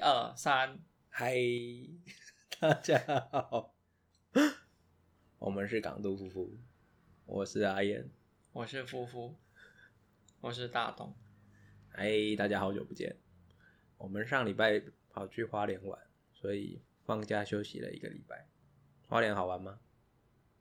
[0.00, 0.78] 二三，
[1.10, 1.34] 嗨，
[2.58, 2.98] 大家
[3.30, 3.74] 好，
[5.38, 6.56] 我们是港都夫妇，
[7.26, 8.08] 我是阿燕。
[8.52, 9.36] 我是夫妇，
[10.40, 11.14] 我是大东。
[11.90, 12.08] 嗨，
[12.38, 13.14] 大家好久不见。
[13.98, 15.98] 我们上礼拜跑去花莲玩，
[16.32, 18.48] 所以放假休息了一个礼拜。
[19.06, 19.80] 花莲好玩吗？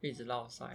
[0.01, 0.69] 一直落塞，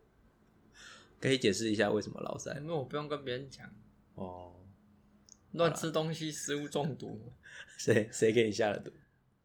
[1.20, 3.70] 可以解释一下为什么老塞因为我不用跟别人讲，
[4.14, 4.57] 哦？
[5.52, 7.32] 乱吃东西食物中毒，
[7.78, 8.92] 谁谁给你下的毒？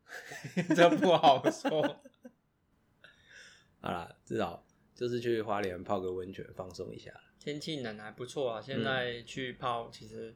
[0.76, 1.82] 这不好说。
[3.80, 7.12] 好啦，至少就是去花莲泡个温泉放松一下。
[7.40, 10.34] 天气冷还不错啊，现在去泡其实，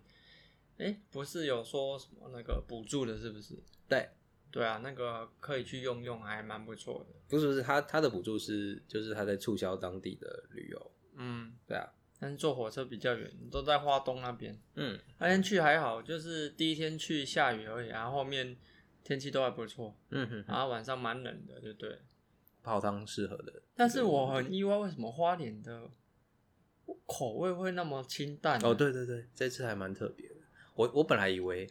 [0.78, 3.58] 哎、不是有说什么那个补助的，是不是？
[3.88, 4.10] 对，
[4.52, 7.16] 对啊，那个可以去用用，还蛮不错的。
[7.30, 10.92] 不是不是，他他的补助是就是他在促销当地的旅游。
[11.16, 11.88] 嗯，对啊，
[12.20, 14.60] 但是坐火车比较远，都在花东那边。
[14.76, 18.58] 嗯，那天去还好，就是第一天去下雨而已，然后后面
[19.04, 22.00] 天气都还不错，嗯哼，然后晚上蛮冷的，对不对？
[22.64, 23.62] 泡汤适合的。
[23.76, 25.90] 但是我很意外，为什么花莲的
[27.06, 28.60] 口味会那么清淡？
[28.64, 30.36] 哦，，对对对，这次还蛮特别的。
[30.74, 31.70] 我我本来以为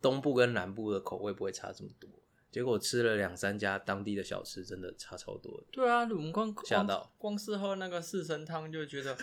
[0.00, 2.08] 东部跟南部的口味不会差这么多，
[2.54, 5.66] 结果吃了两三家当地的小吃，真的差超多的。
[5.72, 9.18] 对啊，我们光光吓到光是喝那个四神汤就觉得，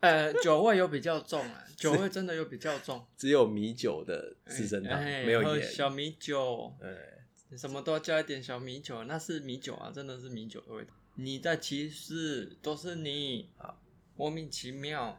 [0.00, 3.06] 呃，酒味有比较重啊，酒味真的有比较重。
[3.16, 5.62] 只有米酒的四神汤，没有盐。
[5.70, 10.92] 小米酒，对，什么都要加一点小米酒，那是米酒啊，真的是米酒的味道。
[11.14, 13.80] 你在歧视，都是你，好，
[14.16, 15.16] 莫名其妙。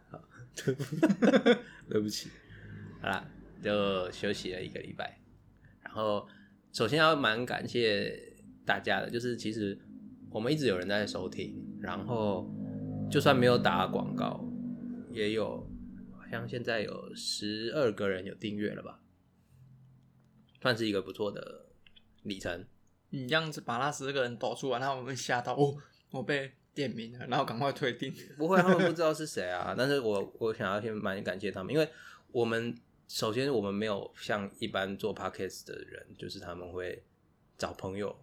[1.88, 2.28] 对不起，
[3.02, 3.25] 好啦，
[3.63, 5.17] 就休息了一个礼拜。
[5.81, 6.28] 然后，
[6.72, 8.34] 首先要蛮感谢
[8.66, 9.78] 大家的，就是其实
[10.30, 12.50] 我们一直有人在收听，然后
[13.09, 14.45] 就算没有打广告，
[15.12, 15.68] 也有
[16.12, 19.02] 好像现在有十二个人有订阅了吧，
[20.62, 21.66] 算是一个不错的
[22.24, 22.66] 里程。
[23.09, 25.75] 你这样子把那十个人抖出来，那我们吓到哦，
[26.12, 28.13] 我被点名了，然后赶快退订。
[28.38, 29.74] 不会，他们不知道是谁啊。
[29.75, 31.90] 但是我我想要先蛮感谢他们，因为
[32.31, 32.78] 我们
[33.09, 37.03] 首先我们没有像一般做 podcast 的人，就是他们会
[37.58, 38.16] 找朋友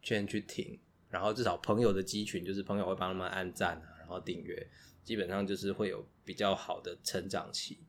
[0.00, 0.78] 圈去听，
[1.10, 4.70] 然后至少朋友的机群就是朋友会帮他们按赞啊，然后订阅，
[5.02, 7.80] 基本上就是会有比较好的成长期。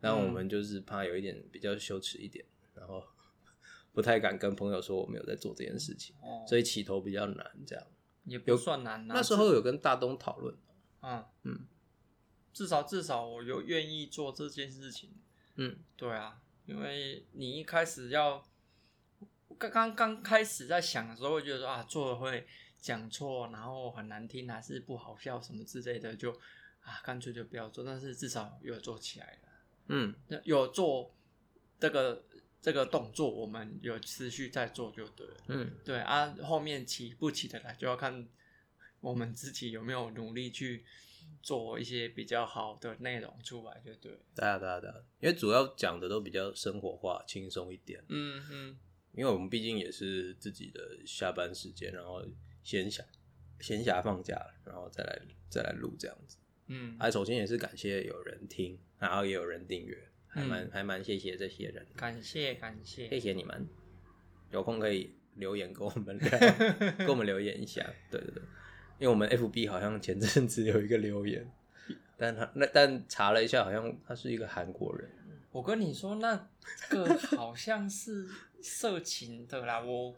[0.00, 3.02] 那我们就是怕有一点比较羞耻一点，然后
[3.94, 7.50] 不太敢跟朋友说我们有在做这件事情，哦，所以起头比较难。
[7.66, 7.86] 这样
[8.24, 9.14] 也不算难啊。
[9.14, 10.54] 那时候有跟大东讨论，
[11.00, 11.66] 嗯嗯，
[12.52, 15.14] 至少至少我有愿意做这件事情。
[15.62, 18.42] 嗯，对啊，因为你一开始要
[19.58, 22.46] 刚刚刚开始在想的时候，会觉得说啊，做了会
[22.78, 26.32] 讲错，然后很难听，还是不好笑什么之类的，就
[26.80, 27.84] 啊，干脆就不要做。
[27.84, 29.48] 但是至少有做起来了，
[29.88, 30.14] 嗯。
[30.44, 31.14] 有做
[31.78, 32.24] 这个
[32.62, 35.36] 这个动作，我们有持续在做就对了。
[35.48, 38.26] 嗯，对啊，后面起不起得来，就要看
[39.00, 40.86] 我们自己有没有努力去
[41.42, 44.18] 做一些比较好的内容出来，就对。
[44.34, 48.04] 对啊，对啊，对啊，因为主要讲的都比较生活化、轻松一点。
[48.08, 48.78] 嗯嗯，
[49.12, 52.24] 因为我们毕竟也是自己的下班时间，然后
[52.62, 53.02] 闲暇
[53.60, 56.36] 闲暇放假，然后再来再来录这样子。
[56.66, 63.18] 嗯，啊，首先也是感谢有人听，然后也有人订阅，还蛮、嗯还蛮谢谢这些人，感谢感谢谢。
[63.18, 63.66] 谢你们。
[64.52, 66.30] 有空可以留言跟我们聊，
[66.98, 67.84] 跟我们留言一下。
[68.10, 68.42] 对对对，
[69.00, 71.50] 因为我们 FB 好像前阵子有一个留言，
[72.16, 75.10] 但他那但查了一下，好像他是一个韩国人。
[75.50, 76.48] 我跟你说，那
[76.90, 78.28] 个好像是
[78.62, 80.14] 色情的啦， 我。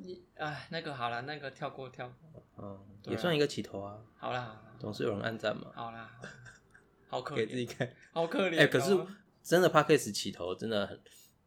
[0.00, 2.78] 你哎，那个好了，那个跳过跳过，嗯，啊
[3.10, 6.32] 也算一个起头啊，好啦好啦总是有人按赞嘛，好啦，好啦
[7.10, 7.92] 好可怜，给自己看。
[8.12, 8.58] 好可怜哦。
[8.60, 8.96] 哎、可是
[9.42, 11.00] 真的 podcast 起头真的很，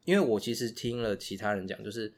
[0.04, 2.14] 因为我其实听了其他人讲，就是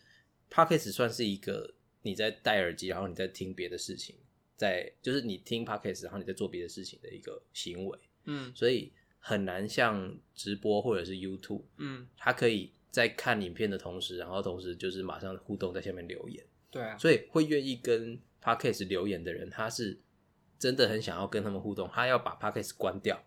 [0.50, 4.16] podcast 算是一个你在戴耳机，然后你在听别的事情，
[4.56, 8.52] 在就是你听 podcast，然后你在做别的事情的一个行为，嗯。
[8.56, 20.00] 所以很难像直播或者是 YouTube，嗯，它可以在看影片的同时，然后同时就是马上互动在下面留言，对啊，所以会愿意跟 podcast 留言的人，他是
[20.60, 23.24] 真的很想要跟他们互动，他要把 podcast 关掉，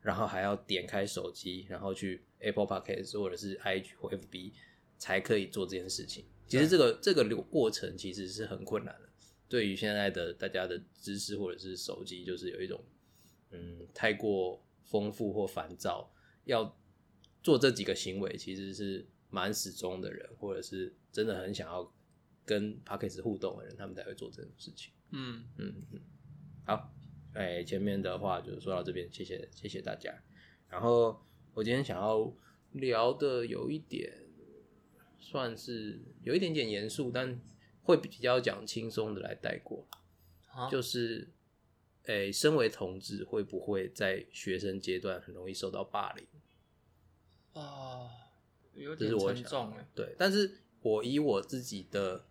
[0.00, 4.52] 然后还要点开手机，然后去 Apple Podcast 或者是 IG 或 FB
[4.98, 6.24] 才可以做这件事情。
[6.46, 9.05] 其实这个这个流过程其实是很困难的，
[9.48, 12.82] 对于现在的大家的知识或者是手机，就是有一种
[13.50, 16.12] 嗯太过丰富或烦躁，
[16.44, 16.76] 要
[17.42, 21.92] 做这几个行为其实是蛮始终的人，或者是真的很想要
[22.44, 24.92] 跟 p a c k e 互动的人，他们才会做这种事情。
[25.10, 26.00] 嗯，嗯嗯，
[26.64, 26.92] 好，
[27.32, 30.12] 哎，前面的话就是说到这边，谢谢谢谢大家。
[30.68, 32.32] 然后我今天想要
[32.72, 34.12] 聊的有一点
[35.20, 37.40] 算是有一点点严肃，但
[37.86, 39.86] 会比较讲轻松的来带过，
[40.48, 41.32] 啊就是，
[42.02, 46.26] 诶、身为同志会不会在学生阶段很容易受到霸凌？
[47.52, 48.10] 啊，
[48.74, 49.88] 有这点沉重哎。
[49.94, 52.26] 对，但是我以我自己的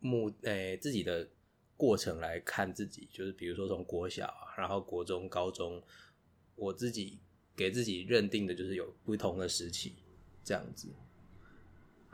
[0.00, 1.28] 目诶、自己的
[1.76, 5.82] 过程来看自己，就是比如说从国小啊，然后国中、高中，
[6.54, 7.20] 我自己
[7.54, 9.96] 给自己认定的就是有不同的时期
[10.42, 10.88] 这样子，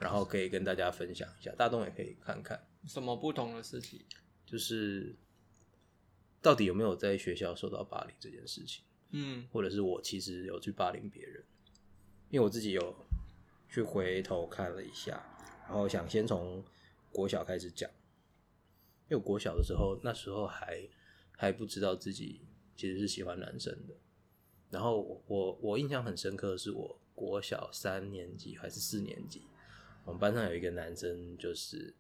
[0.03, 4.01] 然后可以跟大家分享一下，大东也可以看看，什么不同的事情？
[4.45, 5.15] 就是
[6.41, 8.85] 到底有没有在学校受到霸凌这件事情。
[9.15, 11.45] 嗯或者是我其实有去霸凌别人，
[12.31, 12.97] 因为我自己有
[13.69, 15.23] 去回头看了一下，
[15.67, 16.65] 然后想先从
[17.11, 17.91] 国小开始讲，
[19.09, 20.89] 因为我国小的时候，那时候还
[21.37, 22.41] 还不知道自己
[22.75, 23.95] 其实是喜欢男生的，
[24.71, 29.43] 然后我我我印象很深刻的是我国小三年级还是四年级，
[30.05, 31.95] 我们班上有一个男生就是，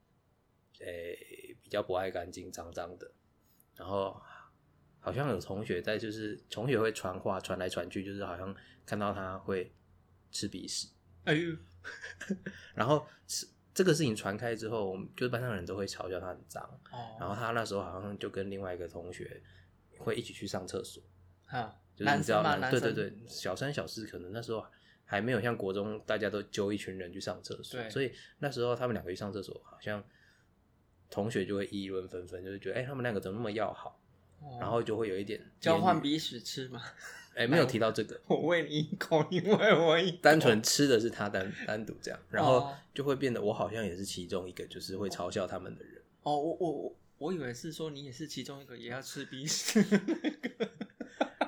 [0.80, 3.10] 诶、比较不爱干净，脏脏的，
[3.76, 4.20] 然后
[4.98, 8.54] 好像有同学在，就是同学会传话传来传去，就是好像
[8.84, 9.72] 看到他会
[10.30, 10.88] 吃鼻屎，
[11.24, 11.56] 哎呦，
[12.74, 19.40] 然后吃这个事情传开之后，我们就是班上的人都会嘲笑他很脏，哦，然后他那时候好像就跟另外一个同学
[19.98, 21.02] 会一起去上厕所，
[21.46, 22.16] 啊，就是？
[22.16, 24.64] 你知道男男生对对对，小三小四可能那时候
[25.12, 30.02] 还没有像国中大家都揪一群人去上厕所，所以那时候他们两个去上厕所，好像
[31.10, 34.00] 同学就会议论纷纷，就是觉得哎、他们两个怎么那么要好，
[34.40, 36.82] 哦然后就会有一点交换鼻屎吃嘛。
[37.34, 40.18] 哎、没有提到这个， 我喂你一口，你喂我一口。
[40.22, 46.00] 单纯吃的是他单单独这样，然后哦就会变得我好像也是其中一个，就是会嘲笑他们的人。
[46.22, 49.82] 哦，我我我我以为是说你也是其中一个也要吃鼻屎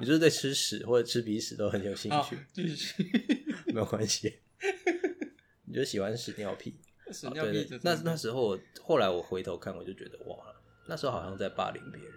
[0.01, 3.05] 你就是对吃屎或者吃鼻屎都很有兴趣，继续。
[3.67, 4.41] 没有关系。
[5.67, 6.75] 你就喜欢屎尿屁，
[7.11, 10.37] 屎尿屁那那时候我后来我回头看，我就觉得哇，
[10.87, 12.13] 那时候好像在霸凌别人，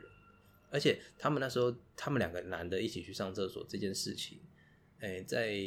[0.69, 4.39] 而且他们那时候他们两个男的一起去上厕所这件事情，
[4.99, 5.57] 哎、在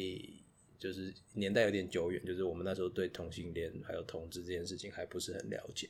[0.79, 5.89] 就是年代有点久远，就是我们那时候对同性恋还有同志这件事情还不是很了解。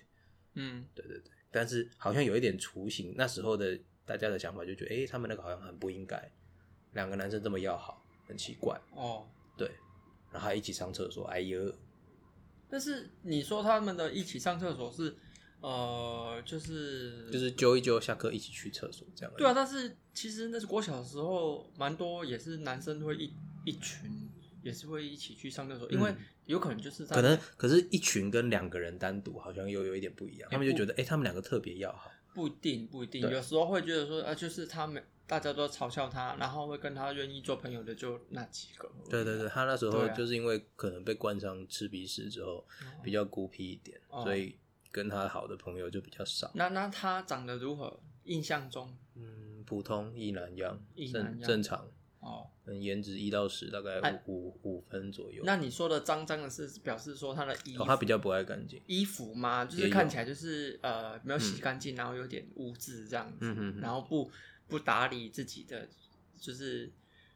[0.56, 6.32] 嗯，对对对，但是好像有一点雏形，那时候的大家的想法就觉得，诶，他们那个好像很不应该，
[6.94, 9.28] 两个男生这么要好，很奇怪，哦，
[9.58, 9.70] 对，
[10.32, 11.74] 然后还一起上厕所，哎呦，
[12.70, 15.16] 但是你说他们的一起上厕所是，
[15.60, 19.34] 呃，就是就是揪一揪，下课一起去厕所这样。
[19.38, 23.34] 对啊，，但是其实那是国小的时候，蛮多也是男生会一
[23.66, 24.10] 一群，
[24.62, 38.92] 也是会一起去上厕所，因为嗯有可能就是在可能可是一群跟两个人单独好像又有一点不一样，他们就觉得，诶，他们两个特别要好，不一定不一定，有时候会觉得说，啊，就是他们大家都嘲笑他，然后会跟他愿意做朋友的就那几个。
[39.10, 42.66] 对对对，他那时候就是因为可能被冠上吃鼻屎之后，
[43.04, 44.58] 比较孤僻一点，哦所以
[44.92, 46.52] 跟他好的朋友就比较少。
[46.56, 48.00] 那那他长得如何？
[48.26, 51.90] 印象中嗯，普通一男样，正一男样正常。
[52.20, 55.42] 哦，嗯，颜值一到十，大概哎五五五分左右。
[55.44, 58.82] 那你说的脏脏的是表示说他的衣服、哦，他比较不爱干净。
[58.86, 59.66] 衣服吗？
[59.66, 64.30] 就是看起来就是呃没有洗干净，然后有点污渍这样子，嗯哼哼然后不
[64.68, 65.88] 不打理自己的，
[66.38, 66.92] 就是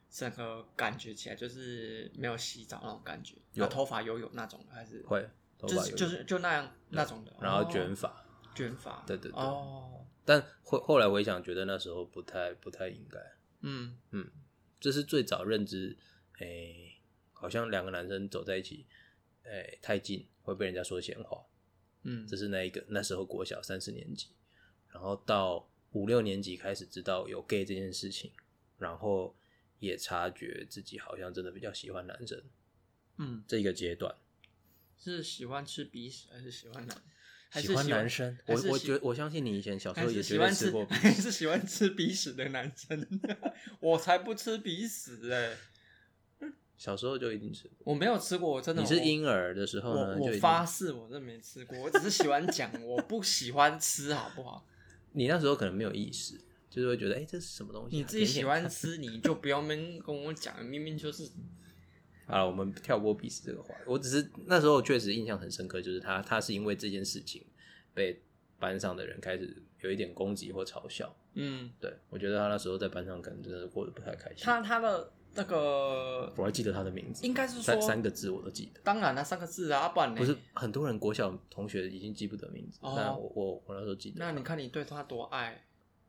[0.08, 3.34] 整个感觉起来就是没有洗澡那种感觉。
[3.54, 5.28] 有头发油油那种的还是会，
[5.58, 13.18] 头发有就是就是就那样那种的，然后哦卷发，卷发，对对对哦，但后后来回想，觉得那时候不太不太应该。
[13.62, 14.30] 嗯嗯
[14.78, 15.96] 这是最早认知，
[16.38, 17.00] 诶、
[17.32, 18.86] 好像两个男生走在一起，
[19.44, 21.44] 诶、太近会被人家说闲话。
[22.02, 24.28] 嗯这是那一个那时候国小三四年级，
[24.88, 28.30] 然后到五六年级开始知道有 gay 这件事情，
[28.78, 29.36] 然后
[29.78, 32.42] 也察觉自己好像真的比较喜欢男生
[33.16, 34.14] 嗯，这个阶段。
[34.98, 36.96] 是喜欢吃鼻屎还是喜欢男？
[37.48, 41.10] 还是喜欢男生，我我觉我相信你以前小时候也喜欢吃还。
[41.10, 43.06] 是喜欢吃鼻屎的男生？
[43.80, 45.56] 我才不吃鼻屎哎、
[46.76, 47.76] 小时候就一定吃过。
[47.84, 54.66] 我没有吃过，我真的你是我婴儿的时候呢，我发誓我真的没吃过，我只是喜欢讲，我不喜欢吃，好不好？
[55.12, 56.38] 你那时候可能没有意识，
[56.68, 58.44] 就是会觉得，哎、这是什么东西啊、你自己喜。
[58.44, 61.26] 欢吃，你就不要跟跟我讲，明明就是
[62.26, 63.74] 好了，我们跳过彼此这个话。
[63.86, 67.44] 我只是那时候确实印象很深刻，就是他他是因为这件事情
[67.94, 68.20] 被
[68.58, 71.14] 班上的人开始有一点攻击或嘲笑。
[71.34, 74.38] 嗯，对我觉得他那时候在班上可能真的过得不太开心。
[74.44, 78.80] 他他的那个我还记得他的名字，应该是三说三个字我都记得。
[78.82, 84.16] 当然那三个字啊，不然呢不是很多人国小同学已经记不得名字，哦那我我我那时候记得。
[84.18, 85.62] 那你看你对他多爱，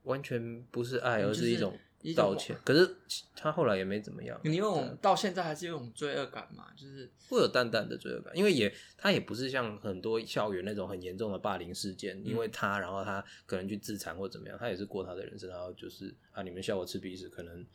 [0.03, 2.95] 完全不是爱，而是一种一种道歉，可是
[3.35, 6.67] 他后来也没怎么样，你有种到现在还是有种罪恶感嘛？
[6.75, 17.65] 就是会有淡淡的罪恶感，因为也他也不是像很多校园那种很严重的霸凌事件，因为他然后他可能去自残或怎么样，他也是过他的人生，然后就是啊你们笑我吃鼻屎，可能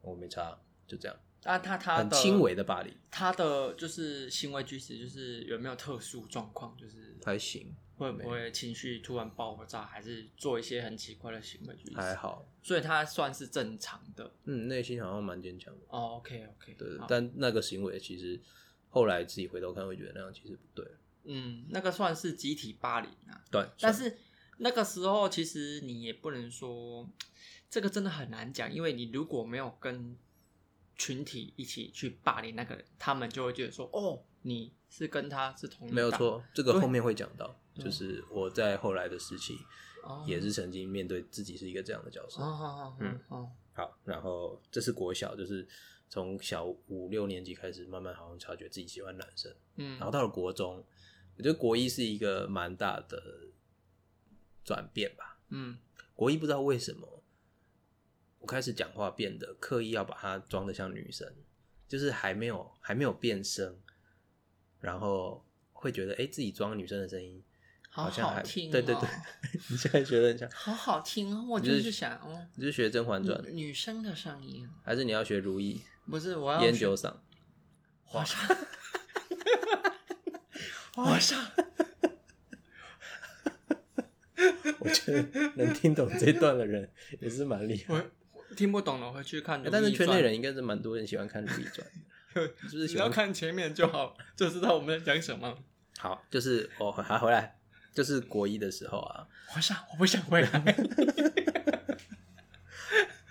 [0.00, 11.76] 我没差，就这样，啊，他他很轻微的霸凌他的就是行为举止，就是有没有特殊状况，就是还行，会不会情绪突然爆炸，还是做一些很奇怪的行为？
[11.94, 14.30] 还好，所以他算是正常的。
[14.44, 18.40] 嗯，内心好像蛮坚强的，哦，OK OK，对，好但那个行为其实
[18.90, 20.86] 后来自己回头看会觉得那样其实不对，
[21.24, 23.42] 嗯，那个算是集体霸凌啊。
[23.50, 24.18] 对，但是
[24.58, 27.08] 那个时候其实你也不能说
[27.70, 30.16] 这个真的很难讲，因为你如果没有跟
[30.96, 39.58] 群体一起去霸凌那个人，他们就会觉得说，哦，你是跟他是同没有错，这个后面会讲到，就是我在后来的时期
[40.02, 42.42] 哦，也是曾经面对自己是一个这样的角色。
[42.42, 43.20] 哦，哦哦嗯。
[43.28, 45.66] 哦，好，然后这是国小，就是
[46.08, 50.84] 从小五六年级开始，慢慢好像察觉自己喜欢男生，嗯，然后到了国中，
[51.36, 53.48] 我觉得国一是一个蛮大的
[54.64, 55.38] 转变吧。
[55.48, 55.78] 嗯。
[56.14, 57.22] 国一不知道为什么，
[58.38, 61.34] 我开始讲话变得刻意要把它装的像女生，
[61.88, 63.80] 就是还没有还没有变声，
[64.82, 67.42] 然后会觉得哎、诶自己装女生的声音
[67.88, 69.08] 好像还好听、哦，对对对，
[69.70, 77.14] 你现在觉得很像， 好好听哦，我你就是是想哦，你是学《甄嬛传》女女生的声音，还是你要学如懿不是我要学烟酒嗓？
[78.04, 78.38] 皇上，
[80.94, 81.42] 皇上，
[84.80, 88.04] 我觉得能听懂这段的人也是蛮厉害。
[88.56, 91.86] 听不懂的回去看但是圈内人应该是蛮多人喜欢看《如懿传》
[92.68, 93.08] 是不是只要？
[93.08, 95.56] 看前面就好，就知道我们在讲什么。
[95.98, 97.58] 好，就是我还回来，
[97.92, 100.50] 就是国一的时候啊，皇上，我不想回来。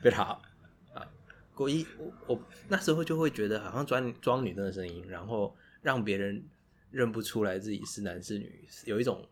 [0.01, 0.41] 别好
[0.93, 1.07] 啊，
[1.53, 6.43] 国一我我那时候就会觉得好像装装女生的声音，然后让别人
[6.89, 9.27] 认不出来自己是男是女，有一种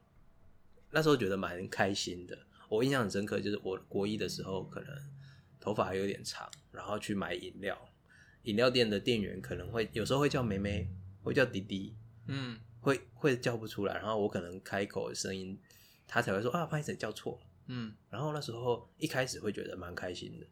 [0.91, 2.37] 那时候觉得蛮开心的。
[2.67, 4.89] 我印象很深刻，就是我国一的时候，可能
[5.59, 7.75] 头发还有点长，然后去买饮料，
[8.43, 10.87] 饮料店的店员可能会有时候会叫妹妹，
[11.23, 11.95] 会叫弟弟，
[12.27, 12.59] 嗯。
[12.81, 15.59] 会会叫不出来，然后我可能开口的声音，
[16.07, 17.47] 他才会说啊，不好意思，叫错了。
[17.67, 17.93] 嗯。
[18.09, 20.47] 然后那时候一开始会觉得蛮开心的，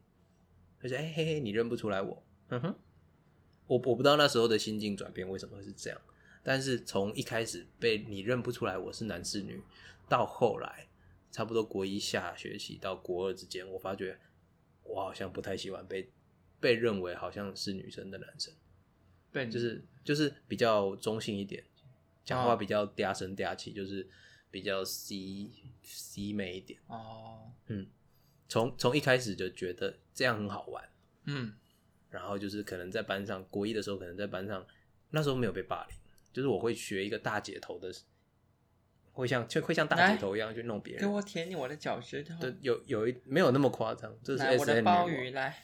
[0.82, 2.74] 就觉得哎、嘿嘿，你认不出来我，嗯哼，
[3.66, 5.98] 我我不知道那时候的心境转变为什么会是这样，
[6.42, 9.62] 但是从一开始被你认不出来我是男是女，
[10.06, 10.86] 到后来
[11.30, 14.20] 差不多国一下学期到国二之间，我发觉
[14.84, 16.12] 我好像不太喜欢被
[16.60, 18.52] 被认为好像是女生的男生，
[19.32, 21.62] 对就是就是比较中性一点，
[22.24, 24.08] 讲话哦比较嗲声嗲气，就是
[24.50, 25.50] 比较 C
[25.82, 26.78] C 美一点。
[26.86, 27.86] 哦，嗯
[28.48, 30.88] 从从一开始就觉得这样很好玩，
[31.24, 31.52] 嗯
[32.10, 34.66] 然后就是可能在班上国一的时候，可能在班上
[35.10, 35.96] 那时候没有被霸凌，
[36.32, 37.92] 就是我会学一个大姐头的，
[39.12, 41.06] 会像就会像大姐头一样去弄别人给。
[41.06, 45.06] 我舔你我的脚趾头，对，有有一没有那么夸张，这是来我的鲍。
[45.08, 45.62] 鱼来，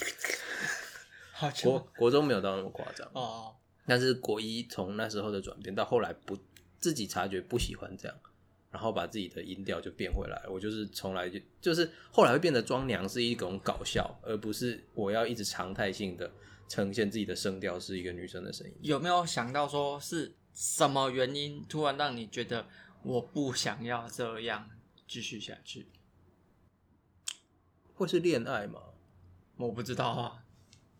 [1.32, 6.38] 好国国中没有到那么夸张，哦，但是国一从那时候的转变到后来不
[6.78, 8.16] 自己察觉不喜欢这样，
[8.70, 10.44] 然后把自己的音调就变回来。
[10.48, 16.30] 我就是从来就就是后来会变得装娘是一种搞笑，而不是我要一直常态性的
[16.68, 18.74] 呈现自己的声调是一个女生的声音。
[18.82, 22.66] 有没有想到说是什么原因突然让你觉得
[23.02, 24.68] 我不想要这样
[25.06, 25.88] 继续下去？
[27.94, 28.80] 会是恋爱吗？
[29.66, 30.44] 我不知道啊，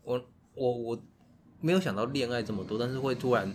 [0.02, 1.02] 我我我
[1.60, 3.52] 没有想到恋爱这么多，但是会突然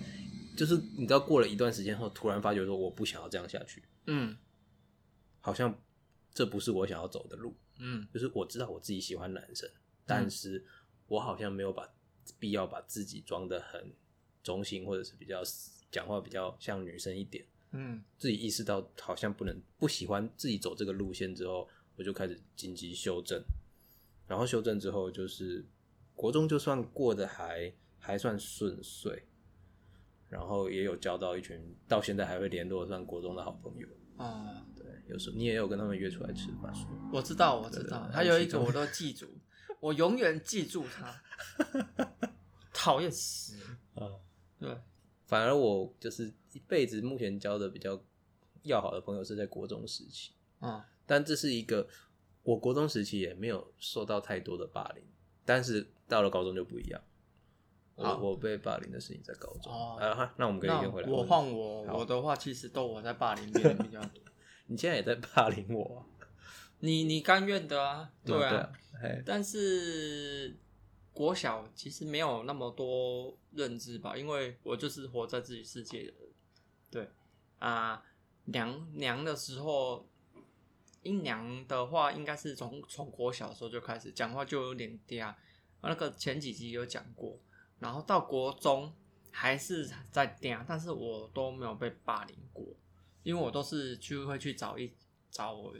[0.57, 4.35] 就是你知道过了一段时间后，突然发觉说我不想要这样下去，嗯
[5.39, 5.77] 好像
[6.33, 7.55] 这不是我想要走的路。
[7.77, 9.69] 嗯就是我知道我自己喜欢男生，
[10.05, 10.65] 但是
[11.07, 11.87] 我好像没有把
[12.39, 13.93] 必要把自己装的很
[14.41, 15.41] 中性，或者是比较
[15.91, 17.45] 讲话比较像女生一点。
[17.71, 23.43] 嗯自己意识到好像不能不喜欢自己走这个路线之后，我就开始紧急修正。
[24.27, 25.65] 然后修正之后，就是
[26.15, 29.23] 国中就算过得还还算顺遂，
[30.29, 33.87] 然后也有交到一群到现在还会联络上国中的好朋友。
[34.17, 36.73] 哦，对，有时候你也有跟他们约出来吃饭。
[37.11, 39.27] 我知道我知道，还有一个我都记住，
[39.79, 41.21] 我永远记住他，
[42.73, 43.57] 讨厌死，
[43.95, 44.07] 啊，
[44.57, 44.75] 对，
[45.25, 48.01] 反而我就是一辈子目前交的比较
[48.63, 51.87] 要好的朋友是在国中时期，嗯但这是一个
[52.45, 55.03] 我国中时期也没有受到太多的霸凌，
[55.43, 57.01] 但是到了高中就不一样。
[57.95, 59.73] 我我被霸凌的事情在高中。
[59.73, 61.09] 哦啊哈，那我们可以先回来。
[61.09, 64.21] 我换我，我的话其实都我在霸凌别人比较多。
[64.67, 66.05] 你现在也在霸凌我啊、
[66.81, 68.71] 你你甘愿的啊，对啊。
[69.25, 70.55] 但是
[71.13, 76.13] 国小其实没有那么多认知吧，因为我就是活在自己世界的人。
[76.91, 77.09] 对
[77.59, 78.03] 啊，
[78.45, 80.05] 娘娘的时候，
[81.05, 85.33] 阴娘的话，应该是从从国小的时候就开始讲话就有点嗲，
[85.81, 87.39] 那个前几集有讲过，
[87.79, 88.91] 然后到国中
[89.31, 92.65] 还是在嗲，但是我都没有被霸凌过，
[93.23, 94.91] 因为我都是去会去找一
[95.29, 95.73] 找我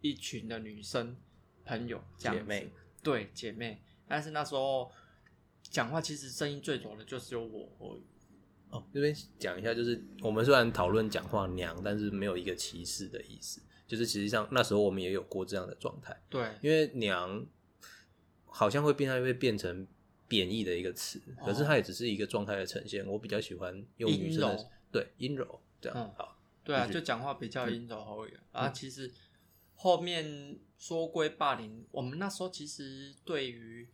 [0.00, 1.16] 一群的女生
[1.64, 4.90] 朋友这样子姐妹，对姐妹，但是那时候
[5.62, 7.70] 讲话其实声音最柔的就只有我。
[7.78, 8.02] 而已。
[8.70, 17.44] 哦，这边讲一下，就是我们虽然讨论讲话娘，但是没有一个歧视的意思，就是实际上那时候我们也有过这样的状态，对，因为娘
[18.44, 19.86] 好像会变，它会变成
[20.28, 23.06] 贬义的一个词，可是它也只是一个状态的呈现。
[23.06, 24.56] 我比较喜欢用女生
[24.92, 25.98] 对阴柔这样。
[25.98, 28.32] 嗯好，对啊，就讲话比较阴柔而已。
[28.52, 29.10] 啊，其实
[29.74, 33.88] 后面说归霸凌，我们那时候其实对于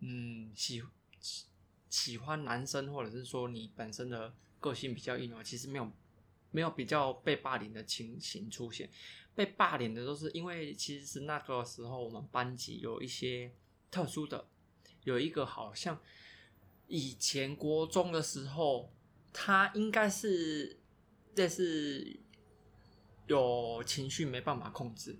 [0.00, 0.82] 嗯喜
[1.20, 1.44] 喜
[1.88, 5.88] 喜欢男生，或者是说你本身的个性比较阴柔，其实没有
[6.50, 8.90] 没有比较被霸凌的情形出现。
[9.38, 13.54] 被霸凌的都是因为其实是那个时候我们班级有一些
[13.88, 14.48] 特殊的，
[15.04, 15.96] 有一个好像
[16.88, 18.92] 以前国中的时候，
[19.32, 20.80] 他应该是
[21.36, 22.18] 这是
[23.28, 25.16] 有情绪没办法控制，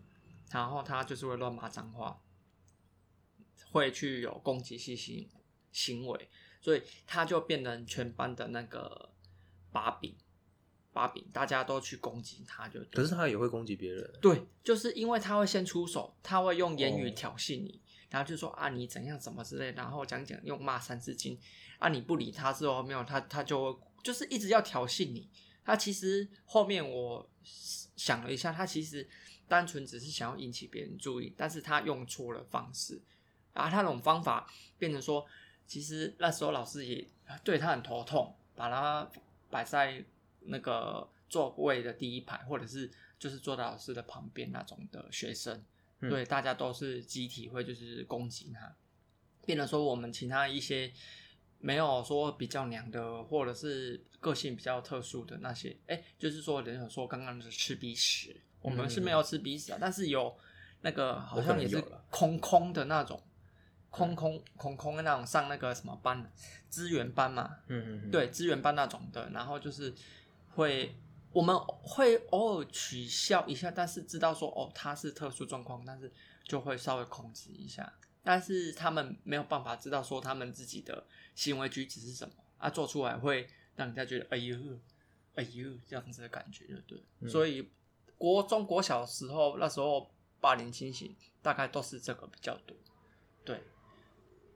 [0.50, 2.20] 然后他就是会乱骂脏话，
[3.70, 5.28] 会去有攻击性行
[5.70, 6.28] 行为，
[6.60, 9.12] 所以他就变成全班的那个
[9.70, 10.16] 把柄，
[10.98, 14.12] 把柄大家都去攻击他就对，可是他也会攻击别人。
[14.20, 21.38] 对，就是因为他会先出手，他会用言语哦挑衅你，然后就说啊你怎样怎么之类，然后讲讲用骂三字经
[21.78, 25.30] 啊你不理他之后没有他他就会就是一直要挑衅你。
[25.64, 29.08] 他其实后面我想了一下，他其实
[29.46, 33.00] 单纯只是想要引起别人注意，但是他用错了方式，
[33.52, 35.24] 啊他那种方法变成说，
[35.64, 37.06] 其实那时候老师也
[37.44, 39.08] 对他很头痛，把他
[39.48, 40.04] 摆在
[40.48, 45.62] 那个座位的第一排，或者是就是坐在老师的旁边那种的学生，
[46.00, 48.74] 嗯对，大家都是集体会就是攻击他，
[49.44, 50.92] 变得说我们其他一些
[51.58, 60.36] 没有说比较娘的，或者是个性比较特殊的那些，哎、就是说人有说刚刚是吃鼻屎，我们是没有吃鼻屎啊，但是有
[60.80, 63.22] 那个好像也是空空的那种。
[63.90, 66.30] 空空空空的那种上那个什么班，
[66.68, 69.94] 资源班嘛，嗯，对资源班那种的，然后就是
[70.58, 70.92] 会
[71.30, 77.92] 我们会偶尔取笑一下，但是知道说哦他是特殊状况，但是就会稍微控制一下，
[78.24, 84.58] 但是他们没有办法知道说他们自己的行为举止是什么啊，做出来会让人家觉得哎呦
[85.36, 87.28] 哎呦这样子的感觉，对对，嗯。
[87.28, 87.70] 所以
[88.16, 92.76] 国中国小时候那时候霸凌情形大概都是这个比较多，
[93.44, 93.62] 对。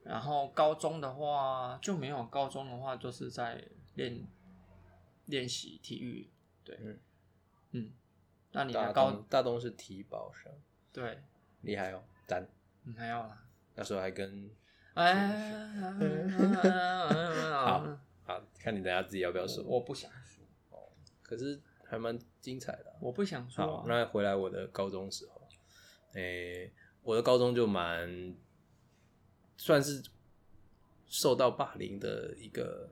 [0.03, 4.27] 然后高中的话就没有，高中的话就是在练
[5.27, 6.31] 练习体育，
[6.65, 6.99] 对，嗯。
[7.73, 7.91] 嗯，
[8.53, 10.53] 那你大的高东大东是体保生，
[10.93, 11.23] 对，
[11.63, 12.47] 厉害哦，赞。
[12.85, 14.51] 嗯还有啦，那时候还跟
[14.95, 15.67] 哎，
[17.65, 20.45] 好，好看你等下自己要不要说，我不想说，
[21.23, 25.49] 可是还蛮精彩的啊、我不想说那回来我的高中时候，
[26.13, 26.71] 诶、
[27.03, 28.37] 我的高中就蛮
[29.57, 30.03] 算是
[31.07, 32.91] 受到霸凌的一个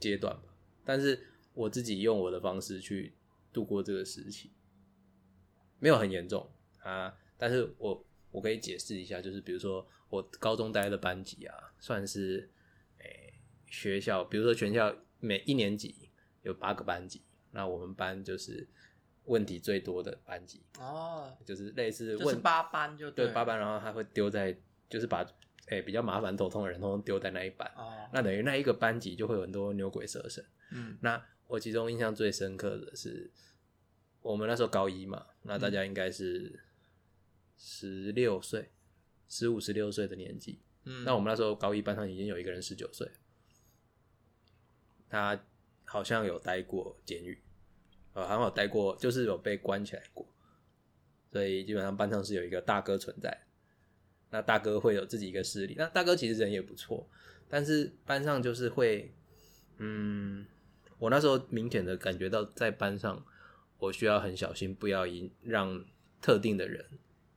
[0.00, 1.27] 阶段吧，但是
[1.58, 3.12] 我自己用我的方式去
[3.52, 4.52] 度过这个时期，
[5.80, 6.48] 没有很严重
[6.84, 12.48] 啊，但是我我可以解释一下，就是比如说我高中待的班级啊，算是
[12.98, 13.34] 诶、
[13.66, 16.08] 学校，比如说全校每一年级
[16.42, 18.68] 有八个班级，那我们班就是
[19.24, 24.56] 问题最多的班级，哦，就是类似问就是八班就了对八班，然后他会丢在，
[24.88, 25.26] 就是把
[25.66, 30.44] 诶、比较麻烦头痛的人，通通丢在那一班，哦，那等于那一个班级就会有很多牛鬼蛇神。
[30.70, 33.30] 嗯那我其中印象最深刻的是，
[34.22, 36.60] 我们那时候高一嘛，那大家应该是
[37.56, 38.70] 十六岁、
[39.28, 40.60] 十五、十六岁的年纪。
[40.84, 43.10] 嗯，那我们那时候高一班上已经有一个人十九岁，
[45.08, 45.44] 他
[45.84, 47.42] 好像有待过监狱，
[48.12, 50.26] 呃，好像有待过，就是有被关起来过，
[51.32, 53.46] 所以基本上班上是有一个大哥存在。
[54.30, 57.08] 那大哥会有自己一个势力，那大哥其实人也不错，
[57.48, 59.10] 但是班上就是会，
[59.78, 60.44] 嗯，
[60.98, 63.24] 我那时候明显的感觉到在班上，
[63.78, 65.84] 我需要很小心，不要引让
[66.20, 66.84] 特定的人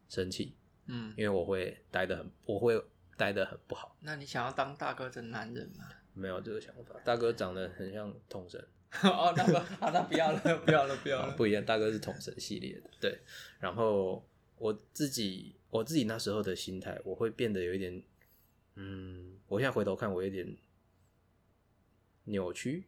[0.10, 0.56] 生气，
[0.88, 2.84] 嗯，因为我会待的很，我会
[3.16, 3.96] 待的很不好。
[4.02, 5.88] 那你想要当大哥的男人吗？
[6.14, 8.60] 没有这个想法，大哥长得很像统神，
[9.04, 11.34] 哦，那个，好，那不要了，不要了，不要了。
[11.38, 13.20] 不一样，大哥是统神系列的，对。
[13.60, 18.04] 然后我自己我自己那时候的心态，我会变得有一点，
[18.76, 20.58] 嗯，我现在回头看，我有点
[22.26, 22.86] 扭曲。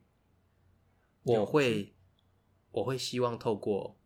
[1.23, 1.93] 我会
[2.71, 3.97] 我会希望透过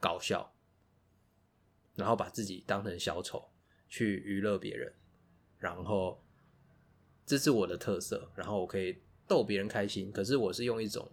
[0.00, 0.54] 搞笑，
[1.94, 3.50] 然后把自己当成小丑
[3.88, 4.92] 去娱乐别人，
[5.58, 6.22] 然后
[7.24, 10.10] 这是我的特色，然后我可以逗别人开心。
[10.12, 11.10] 可是我是用一种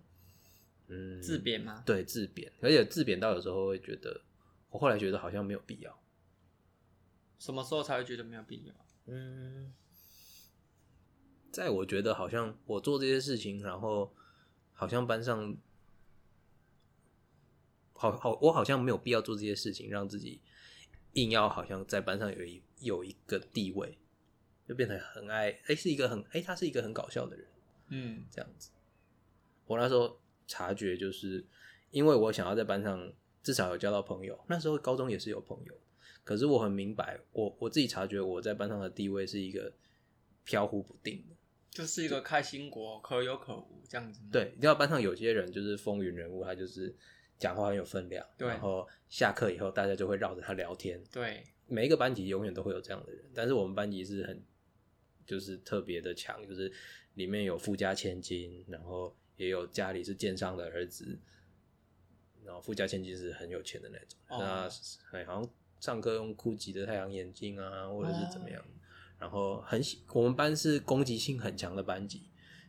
[0.88, 1.84] 嗯自贬吗？
[1.86, 4.22] 对自贬，而且自贬到有时候会觉得，
[4.70, 6.00] 我后来觉得好像没有必要。
[7.40, 8.74] 什么时候才会觉得没有必要？
[9.08, 9.74] 嗯，
[11.52, 14.14] 在我觉得好像我做这些事情，然后
[14.84, 15.56] 好像班上
[17.94, 20.42] 好好，我好像没有必要做这些事情，让自己
[21.14, 23.98] 硬要好像在班上有一有一个地位，
[24.68, 27.48] 就变得很爱哎、是一个很哎、他是一个很搞笑的人。
[27.88, 28.72] 嗯这样子。
[29.68, 31.46] 我那时候察觉，就是
[31.92, 35.74] 因为我想要在班上至少有交到朋友，那时候高中也是有朋友，
[36.26, 39.72] 可是我很明白，我我自己察觉我在班上的地位是一个
[40.44, 41.36] 飘忽不定的。
[41.74, 44.22] 就是一个开心果，可有可无这样子。
[44.32, 46.96] 对，你知道班上有些人就是风云人物，他就是
[47.40, 51.04] 讲话很有分量，然后下课以后大家就会绕着他聊天。
[51.12, 54.44] 对，每一个班级永远都会有这样的人，但是我们班级是很
[55.26, 56.72] 就是特别的强，就是
[57.16, 61.20] 里面有富家千金，然后也有家里是奸商的儿子，
[62.46, 64.38] 然后富家千金是很有钱的那种，哦。
[64.40, 68.83] 那哎好像上课用酷极的太阳眼镜啊，或者是怎么样，哦
[69.24, 72.24] 然后很喜我们班是攻击性很强的班级，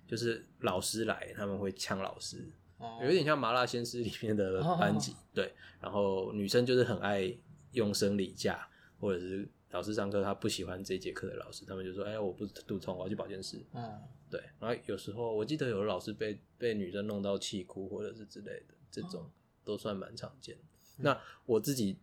[0.06, 5.52] 就是老师来他们会呛老师，哦，有一点像麻辣鲜师里面的班级，对。
[5.80, 7.36] 然后女生就是很爱
[7.72, 8.68] 用生理假，
[9.00, 13.60] 或者是老师上课他不喜欢这节课的老师，他们就说：“哎，我不肚痛，我要去保健室。
[13.72, 14.40] 嗯，”对。
[14.60, 19.28] 然后有时候我记得有的老师被被女生弄到气哭，或者是之类的，这种
[19.64, 20.62] 都算蛮常见的。
[20.98, 21.98] 那我自己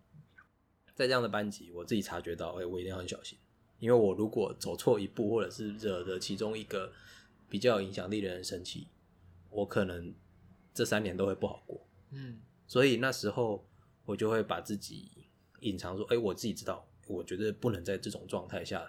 [0.94, 3.40] 在这样的班级，我自己察觉到，哎，我一定要很小心，
[3.82, 6.94] 因为我如果走错一步，或者是惹得其中一个
[7.50, 8.88] 比较有影响力的人生气，
[9.50, 10.14] 我可能
[10.72, 11.86] 这三年都会不好过。
[12.12, 13.68] 嗯所以那时候
[14.06, 15.12] 我就会把自己
[15.62, 18.86] 隐藏说，哎、我自己知道，我觉得不能在这种状态下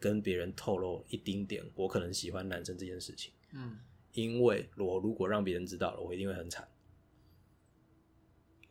[0.00, 3.78] 跟别人透露一丁点我可能喜欢男生这件事情，嗯，
[4.12, 6.68] 因为我如果让别人知道了，我一定会很惨。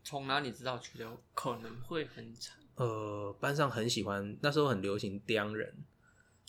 [0.03, 2.60] 从哪里知道觉得可能会很惨？
[2.75, 5.73] 呃，班上很喜欢，那时候很流行刁人，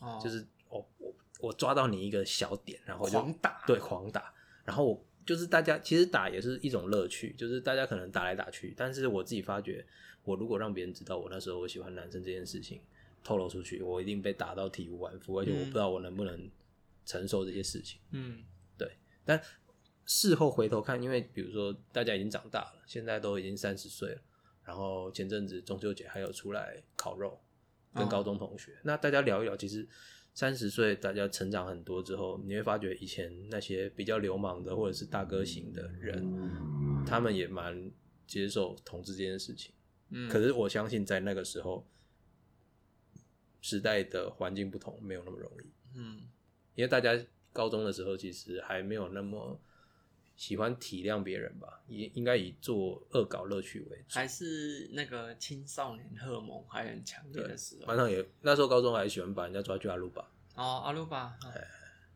[0.00, 4.32] 哦，就是我我我抓到你一个小点，然后就狂打，对狂打，
[4.64, 9.84] 然后我就是大家其实打也是一种乐趣，就是大家可能打来打去，但是我自己发觉，
[10.24, 12.80] 我如果让别人知道我那时候我喜欢男生这件事情
[13.22, 15.66] 透露出去，我一定被打到体无完肤，而且我嗯。
[15.66, 16.50] 不知道我能不能
[17.04, 18.00] 承受这些事情。
[18.10, 18.42] 嗯。
[18.78, 18.90] 对
[19.24, 19.40] 但
[20.04, 24.20] 事后回头看，因为比如说大家已经长大了，现在都已经三十岁了，
[24.64, 27.40] 然后前阵子中秋节还有出来烤肉，
[27.94, 29.88] 跟哦高中同学，那大家聊一聊，其实
[30.34, 37.90] 三十岁大家成长很多之后，你会发觉以前那些比较流氓的或者是大哥型的人，他们也蛮
[38.26, 39.74] 接受同志这件事情。
[40.10, 41.86] 嗯，可是我相信在那个时候，
[43.60, 45.70] 时代的环境不同，没有那么容易。
[45.94, 46.22] 嗯
[46.74, 47.14] 因为大家
[47.52, 49.60] 高中的时候其实还没有那么
[50.42, 54.16] 喜欢体谅别人吧，也应该以做恶搞乐趣为主。
[54.16, 57.96] 还是那个青少年荷尔蒙还很强烈的时候班。
[57.96, 61.38] 上也那时候高中还喜欢把人家抓去阿鲁巴，哦，阿鲁巴，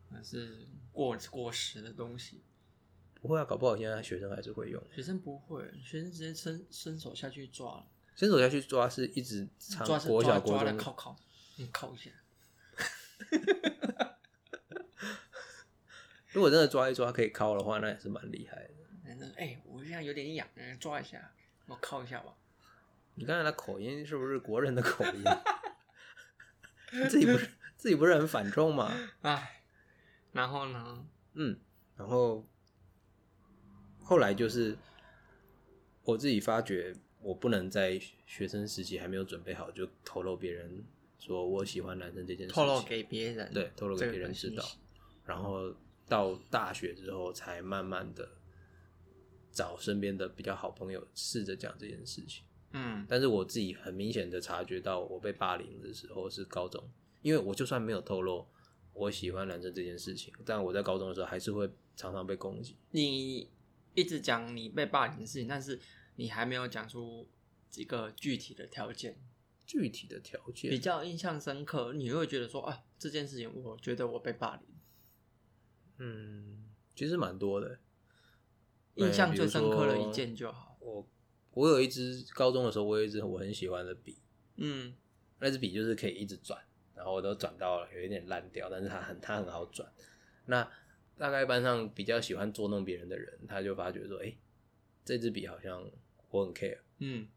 [0.09, 2.41] 那是过过时的东西，
[3.21, 4.83] 不会啊，搞不好现在学生还是会用。
[4.93, 11.15] 学生不会，学生直接伸伸手下去抓了，伸手下去抓是一直长抓是国小抓抓了国中靠靠，
[11.55, 12.11] 你靠一下，
[16.37, 18.69] 如果真的抓一抓可以敲的话，那也是蛮厉害的。
[19.05, 21.31] 男生哎，我现在有点痒，哎抓一下，
[21.65, 22.31] 我靠一下吧。
[23.15, 25.23] 你刚才那口音是不是国人的口音？
[27.09, 28.93] 自己不是自己不是很反中吗？
[29.23, 29.63] 哎，
[30.31, 31.03] 然后呢？
[31.33, 31.59] 嗯，
[31.95, 32.45] 然后
[34.03, 34.77] 后来就是
[36.03, 40.85] 我自己发觉，我不能在学生时期还没有准备好就透露别人
[41.17, 44.63] 说我喜欢男生这件事情，透露给别人，对透露给别人知道，
[45.25, 45.73] 然后
[46.07, 48.29] 到大学之后才慢慢的
[49.51, 52.43] 找身边的比较好朋友试着讲这件事情。
[52.71, 56.83] 嗯但是我自己很明显的察觉到，我被霸凌的时候是高中，
[57.21, 58.45] 因为我就算没有透露
[58.93, 62.75] 我喜欢男生这件事情，但我在高中的时候还是会常常被攻击。
[62.91, 63.49] 你
[63.93, 65.79] 一直讲你被霸凌的事情，但是
[66.17, 67.27] 你还没有讲出
[67.69, 69.17] 几个具体的条件，
[69.65, 74.67] 具体的条件比较印象深刻，你会觉得说，啊，这件事情我觉得我被霸凌，
[75.97, 77.79] 嗯，其实蛮多的。
[78.95, 80.75] 印象最深刻的一件就好。
[80.79, 81.07] 我
[81.51, 84.17] 我有一支高中的时候，我有一支我很喜欢的笔，
[84.55, 84.95] 嗯
[85.39, 86.59] 那支笔就是可以一直转，
[86.95, 89.87] 然后我都转到了有一点烂掉，但是它很它很好转。
[90.47, 90.67] 那
[91.15, 94.35] 大概班上比较喜欢捉弄别人的人，他就发觉说，哎、
[95.05, 95.83] 这支笔好像
[96.29, 97.27] 我很 care，嗯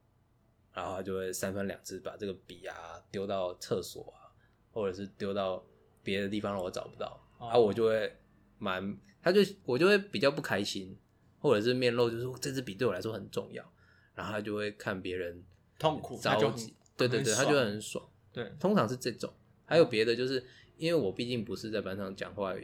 [0.73, 4.33] 然后他就会三番两次把这个笔啊丢到厕所啊，
[4.70, 5.62] 或者是丢到
[6.03, 8.16] 别的地方让我找不到，哦啊，我就会
[8.61, 10.96] 蛮，他就我就会比较不开心，
[11.40, 13.68] 或者是面露就是这支笔对我来说很重要，
[14.14, 15.42] 然后他就会看别人
[15.77, 18.09] 痛苦着急，对对对，他就很爽会很爽。
[18.33, 19.33] 对，通常是这种，
[19.64, 20.44] 还有别的，就是
[20.77, 22.55] 因为我毕竟不是在班上讲话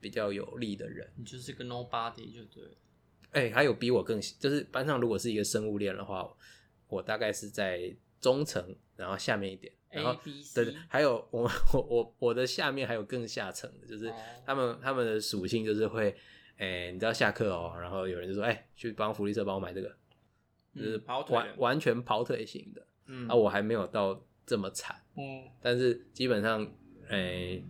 [0.00, 2.70] 比较有力的人，你就是个 nobody 就对了。
[3.32, 6.30] 哎、还有比我更，就是班上如果是一个生物链的话，
[6.88, 10.18] 我大概是在中层，然后下面一点，然后
[10.54, 14.14] 对对，还有我我我我的下面还有更下层的，就是哦
[14.46, 16.16] 他们他们的属性就是会，
[16.56, 19.94] 哎、你知道下课哦，然后有人就说，哎、去帮福利社帮我买这个，
[20.74, 24.96] 就是嗯跑腿完完全跑腿型的，嗯啊，我还没有到这么惨。
[25.16, 26.66] 嗯但是基本上，
[27.08, 27.62] 诶、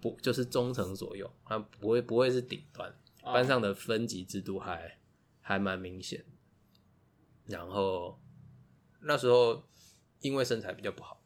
[0.00, 2.90] 不就是中层左右，它不会不会是顶端，
[3.22, 4.98] 哦班上的分级制度还
[5.40, 6.24] 还蛮明显。
[7.46, 8.18] 然后
[9.00, 9.62] 那时候
[10.22, 11.22] 因为身材比较不好，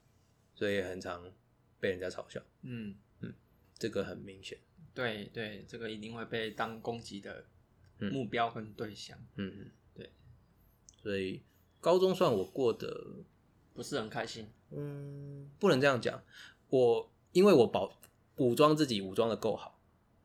[0.54, 1.32] 所以很常
[1.78, 3.32] 被人家嘲笑，嗯嗯，
[3.78, 4.58] 这个很明显。
[4.92, 7.44] 对对，这个一定会被当攻击的
[7.98, 10.10] 嗯目标跟对象，嗯嗯，对。
[11.02, 11.42] 所以
[11.80, 13.24] 高中算我过得，
[13.74, 14.48] 不是很开心。
[14.70, 16.22] 嗯，不能这样讲。
[16.70, 18.00] 我因为我保
[18.36, 19.78] 武装自己武装的够好，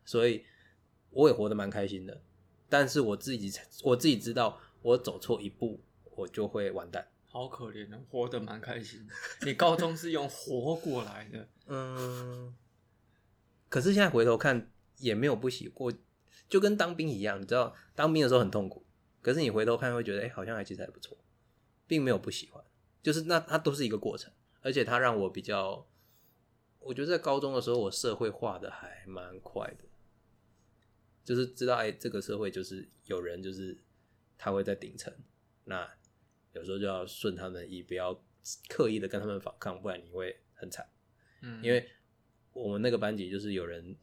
[0.05, 0.45] 所以
[1.09, 2.23] 我也活得蛮开心的。
[2.69, 3.51] 但是我自己
[3.83, 5.83] 我自己知道，我走错一步，
[6.15, 7.10] 我就会完蛋。
[7.31, 9.07] 好可怜哦，活得蛮开心。
[9.45, 12.53] 你高中是用活过来的， 嗯，
[13.69, 15.93] 可是现在回头看也没有不喜过，
[16.49, 18.85] 就跟当兵一样，你知道，当兵的时候很痛苦，
[19.21, 21.17] 可是你回头看会觉得，哎、好像还其实还不错，
[21.87, 22.61] 并没有不喜欢，
[23.01, 25.87] 就是那它都是一个过程，而且它让我比较，
[26.79, 29.85] 我觉得在高中的时候我社会化的还蛮快的，
[31.23, 33.81] 就是知道，哎、这个社会就是有人就是
[34.37, 35.13] 他会在顶层，
[35.63, 35.89] 那
[36.53, 38.13] 有时候就要顺他们意，不要
[38.69, 40.87] 刻意的跟他们反抗，不然你会很惨。
[41.41, 41.87] 嗯，因为
[42.53, 43.95] 我们那个班级就是有人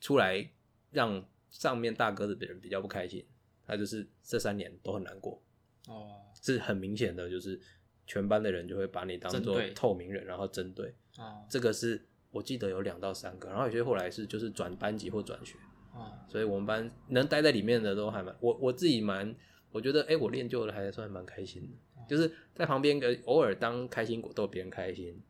[0.00, 0.50] 出来
[0.90, 3.26] 让上面大哥的人比较不开心，
[3.66, 5.42] 他就是这三年都很难过，
[5.86, 6.24] 哦。
[6.40, 7.60] 是很明显的，就是
[8.06, 10.94] 全班的人就会把你当做透明人，然后针对。
[11.16, 11.44] 哦。
[11.50, 15.56] 这个是我记得有两到三个，然后有些后来是就是转班级或转学，
[15.92, 19.34] 哦，所以我们班能待在里面的都还蛮我我自己蛮，
[19.70, 25.22] 我觉得哎、我练就了还算蛮开心的，就是在旁边个偶尔当开心果逗别人开心，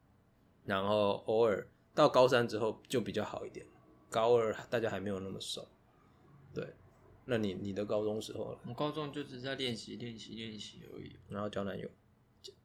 [0.65, 3.67] 然后偶尔到高三之后就比较好一点，
[4.11, 5.69] 高二大家还没有那么熟，
[6.55, 6.75] 对，
[7.25, 11.89] 那你你的高中时候了，我高中就只是在练习练习练习而已，然后交男友，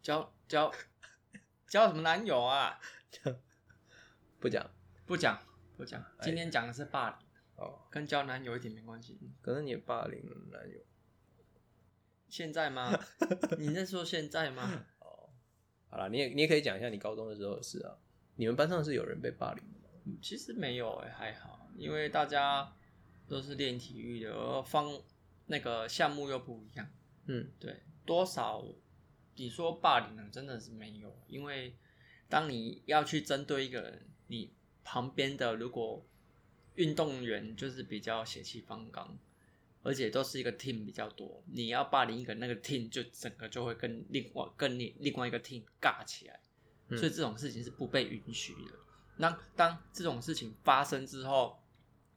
[0.02, 0.72] 交交
[1.68, 2.80] 交什么男友啊？
[4.40, 4.70] 不讲。
[5.06, 5.38] 不讲
[5.76, 6.24] 不讲，哎。
[6.24, 9.20] 今天讲的是霸凌，哦，跟交男友一点没关系。
[9.42, 10.80] 可能你霸凌男友，
[12.34, 13.00] 现在吗？
[13.60, 14.84] 你在说现在吗？
[15.88, 17.96] 好了，你也你也可以讲一下你高中的时候的事啊，
[18.38, 19.90] 你们班上是有人被霸凌的吗？
[20.06, 22.76] 嗯其实没有哎、还好，因为大家
[23.28, 25.00] 都是练体育的，而方
[25.46, 26.90] 那个项目又不一样。
[27.28, 28.66] 嗯对，多少
[29.36, 31.78] 你说霸凌呢，真的是没有，因为
[32.28, 36.04] 当你要去针对一个人，你旁边的如果
[36.74, 39.20] 运动员就是比较血气方刚，
[39.84, 46.40] 而且都是一个 team 比较多，你要霸凌一个那个 team 就整个就会跟另外跟你另外一个 team 尬起来，
[46.88, 48.72] 嗯所以这种事情是不被允许的。
[49.18, 51.60] 那当这种事情发生之后，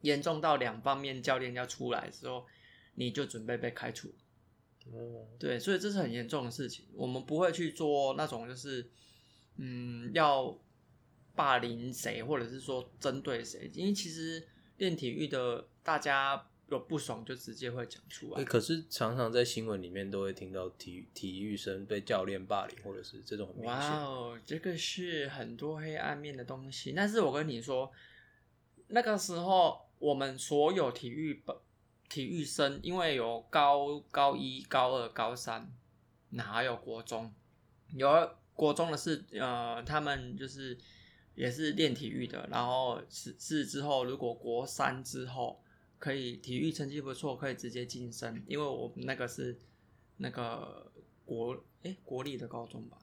[0.01, 2.47] 严重到两方面教练要出来的时候，
[2.95, 4.15] 你就准备被开除。
[4.93, 6.87] 哦，对，所以这是很严重的事情。
[6.95, 8.89] 我们不会去做那种就是，
[9.57, 10.57] 嗯，要
[11.35, 18.45] 霸凌谁，或者是说针对谁，因为其实练体育的大家有不爽就直接会讲出欸，来。
[18.45, 24.03] 可是常常在新闻里面都会听到体育体育生被教练霸凌，或者是这种很明哇。
[24.03, 26.93] 哦，这个是很多黑暗面的东西。
[26.93, 27.93] 但是我跟你说，
[28.89, 31.57] 那个时候我们所有体育本
[32.09, 35.73] 体育生，因为有高高一、高二、高三，
[36.31, 37.33] 哪有国中，
[37.95, 40.77] 有国中的是呃，他们就是
[41.35, 45.61] 也是练体育的，然后是是之后如果国三之后
[45.99, 49.59] 可以体育成绩不错，可以直接晋升，因为我们那个是
[50.19, 50.91] 那个
[51.25, 52.99] 国诶国立的高中吧。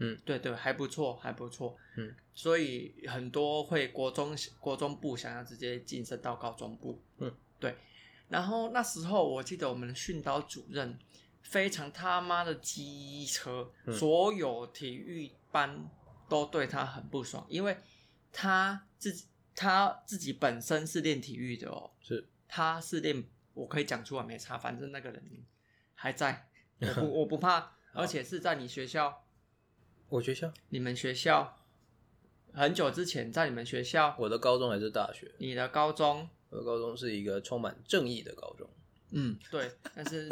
[0.00, 1.76] 嗯，对对，还不错，还不错。
[1.96, 7.02] 嗯，所以很多会国中国中部想要直接晋升到高中部。
[7.18, 7.76] 嗯，对。
[8.28, 10.96] 然后那时候我记得我们的训导主任
[11.42, 15.90] 非常他妈的机车，嗯所有体育班
[16.28, 17.76] 都对他很不爽，因为
[18.30, 19.24] 他自己
[19.58, 22.28] 他自己本身是练体育的哦，是。
[22.46, 25.20] 他是练，我可以讲出来没差，反正那个人
[25.94, 29.24] 还在， 我不我不怕，而且是在你学校，
[30.08, 31.58] 我学校，你们学校
[32.52, 35.34] 很久之前，在你们学校，我的高中还是大学？
[35.38, 38.70] 你的高中，我的高中是一个充满正义的高中，
[39.10, 40.30] 嗯，对，但是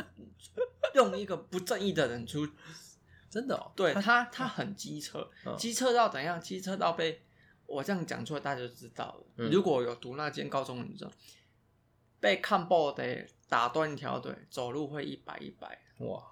[0.95, 2.49] 用一个不正义的人出，
[3.29, 3.73] 真的哦。
[3.75, 5.57] 对他他很机车，嗯。
[5.59, 6.41] 机车到怎样？
[6.41, 7.26] 机车到被
[7.67, 9.27] 我这样讲出来，大家就知道了。
[9.37, 11.13] 嗯如果有读那间高中，你知道，
[12.21, 15.79] 被看爆的打断一条腿，走路会一百一百。
[15.99, 16.23] 哇，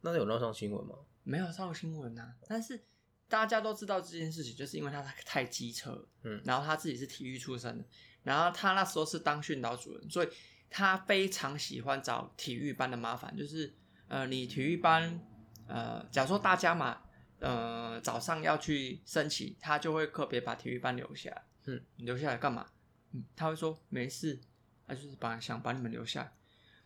[0.00, 0.94] 那有闹上新闻吗？
[1.22, 2.84] 没有上新闻啊，但是
[3.28, 7.84] 大家都知道这件事情，就是因为他太机车了，嗯然后他自己是体育出身的，
[8.22, 10.28] 然后他那时候是当训导主任，所以
[10.70, 13.74] 他非常喜欢找体育班的麻烦，就是
[14.06, 15.20] 呃，你体育班
[15.66, 17.02] 呃，假如说大家嘛，
[17.46, 22.66] 呃，早上要去升旗，他就会特别把体育班留下来，嗯，你留下来干嘛？
[23.12, 24.40] 嗯，他会说没事，
[24.86, 26.32] 他就是把想把你们留下来，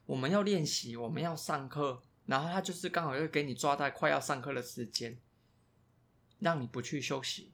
[0.06, 5.18] 我们要练习，我们要上课，然后他就是刚好又给你抓在快要上课的时间，
[6.38, 7.52] 让你不去休息。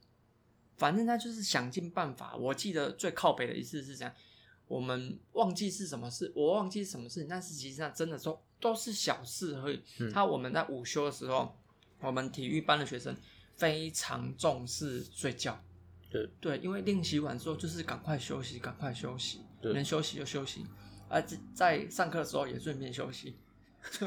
[0.76, 2.36] 反正他就是想尽办法。
[2.36, 4.14] 我记得最靠北的一次是这样，
[4.66, 9.82] 我们忘记是什么事，我忘记是什么事，但是实际上真的都都是小事而已。
[10.00, 11.56] 嗯他我们在午休的时候，
[12.00, 13.16] 我们体育班的学生
[13.54, 15.62] 非常重视睡觉。
[16.10, 16.28] 对。
[16.40, 20.64] 对，因为练习完之后就是赶快休息，赶快休息，能休息就休息，
[21.08, 23.36] 而在在上课的时候也顺便休息。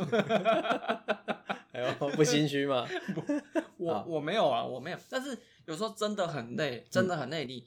[1.71, 2.87] 哎呦，不心虚吗？
[3.77, 4.03] 我、啊。
[4.07, 7.65] 我没有啊，我没有，但是有时候真的很累，真的很累，你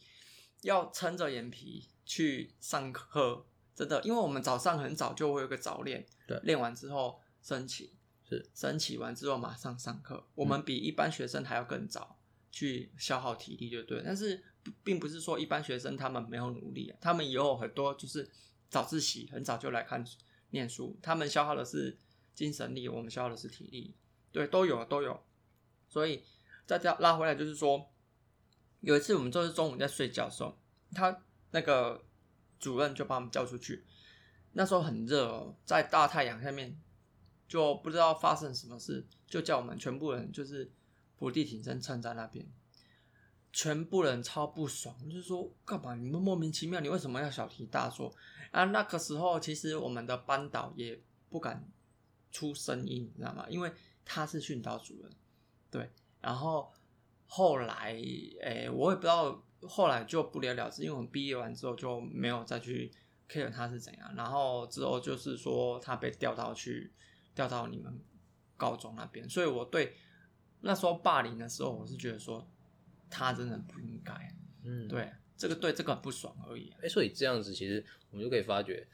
[0.62, 6.38] 要撑着眼皮去上课，真的，因为我们早上很早就会有个早练，对。
[6.42, 7.94] 练完之后升旗，
[8.32, 12.18] 是升旗完之后马上上课，我们比一般学生还要更早
[12.50, 14.42] 去消耗体力，就对，但是
[14.82, 18.30] 并不是说一般学生他们没有努力啊，他们也有很多就是
[18.68, 20.04] 早自习，很早就来看
[20.50, 21.98] 念书，他们消耗的是
[22.34, 23.94] 精神力，我们消耗的是体力，
[24.30, 25.22] 对，都有都有。
[25.88, 26.22] 所以
[26.66, 27.90] 再拉回来，就是说，
[28.80, 30.58] 有一次我们就是中午在睡觉的时候，
[30.94, 32.02] 他那个
[32.58, 33.84] 主任就把我们叫出去，
[34.52, 36.80] 那时候很热哦，在大太阳下面，
[37.52, 40.72] 就不知道发生什么事，就叫我们全部人就是
[41.18, 42.46] 伏地挺身撑在那边，
[43.52, 45.94] 全部人超不爽，就是说干嘛？
[45.94, 48.10] 你们莫名其妙，你为什么要小题大做？
[48.52, 51.62] 啊，那个时候其实我们的班导也不敢
[52.30, 53.44] 出声音，你知道吗？
[53.50, 53.70] 因为
[54.02, 55.10] 他是训导主任，
[55.70, 55.90] 对。
[56.22, 56.72] 然后
[57.26, 57.92] 后来，
[58.40, 62.90] 诶、我也不知道，后来就不了了之，因为我们毕业完之后就没有再去
[63.28, 64.14] care 他是怎样。
[64.16, 66.90] 然后之后就是说他被调到去
[67.34, 68.00] 调到你们
[68.56, 69.96] 高中那边，所以我对
[70.60, 72.50] 那时候霸凌的时候，我是觉得说
[73.10, 74.88] 他真的不应该，嗯，。
[74.88, 76.78] 对这个对这个很不爽而已、啊。
[76.82, 78.86] 哎、所以这样子，其实我们就可以发觉，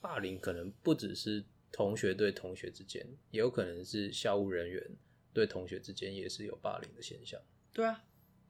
[0.00, 4.96] 霸凌可能不只是同学对同学之间，也有可能是校务人员
[5.32, 7.40] 对同学之间也是有霸凌的现象。
[7.72, 8.04] 对啊，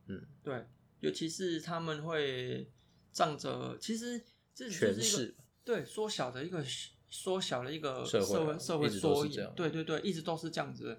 [0.06, 0.66] 嗯，对，
[1.00, 2.70] 尤其是他们会
[3.10, 6.62] 仗着，其实这就是一个对缩小的一个
[7.08, 10.96] 缩小了一个社会社会缩影对对对，一直都是这样子。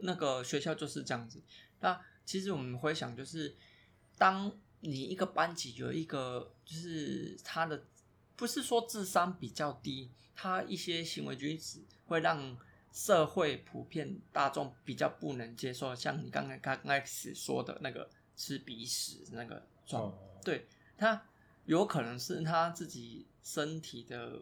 [0.00, 1.42] 那个学校就是这样子。
[1.80, 3.56] 那其实我们回想，就是
[4.16, 7.84] 当你一个班级有一个，就是他的
[8.36, 12.56] 不是说智商比较低，他一些行为举止会让
[12.92, 21.26] 社会普遍大众比较不能接受，像你刚才刚开始说的那个吃鼻屎那个状哦，对他
[21.64, 24.40] 有可能是他自己身体的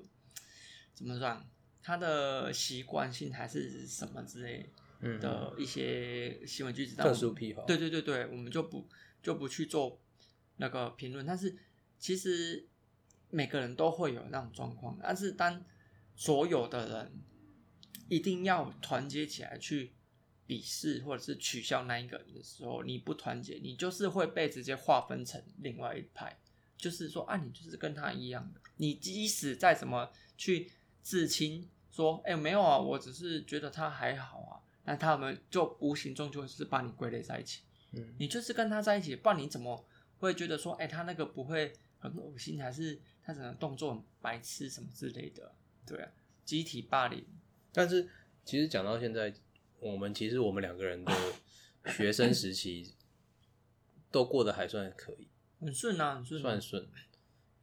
[0.97, 1.47] 怎么算，
[1.83, 7.63] 他的习惯性还是什么之类嗯，的一些行为举止，但特殊癖好。
[7.67, 8.89] 对对对对，我们就不
[9.23, 10.01] 就不去做
[10.57, 11.27] 那个评论。
[11.27, 11.55] 但是
[11.99, 12.67] 其实
[13.29, 15.63] 每个人都会有那种状况，但是当
[16.15, 17.21] 所有的人
[18.09, 19.93] 一定要团结起来去
[20.49, 26.41] 鄙视或者是取笑那一个人的时候，你不团结，你就是会被直接划分成另外一派。
[26.79, 30.71] 就是说啊，你就是跟他一样的，你即使再怎么去
[31.07, 37.63] 自清，说哎、没有啊，我只是觉得他还好啊，那他们就无形中就是把你归类在一起。
[37.93, 39.87] 嗯，你就是跟他在一起，不然你怎么
[40.19, 45.55] 会觉得说，哎、他那个不会很恶心，还是他整个动作很白痴什么之类的？
[45.87, 46.11] 对啊，
[46.45, 47.25] 集体霸凌，
[47.73, 48.09] 但是
[48.45, 49.33] 其实讲到现在，
[49.79, 51.13] 我们其实我们两个人的
[51.87, 52.97] 学生时期
[54.11, 55.29] 都过得还算可以，
[55.61, 56.89] 很顺啊，很顺、啊，算顺。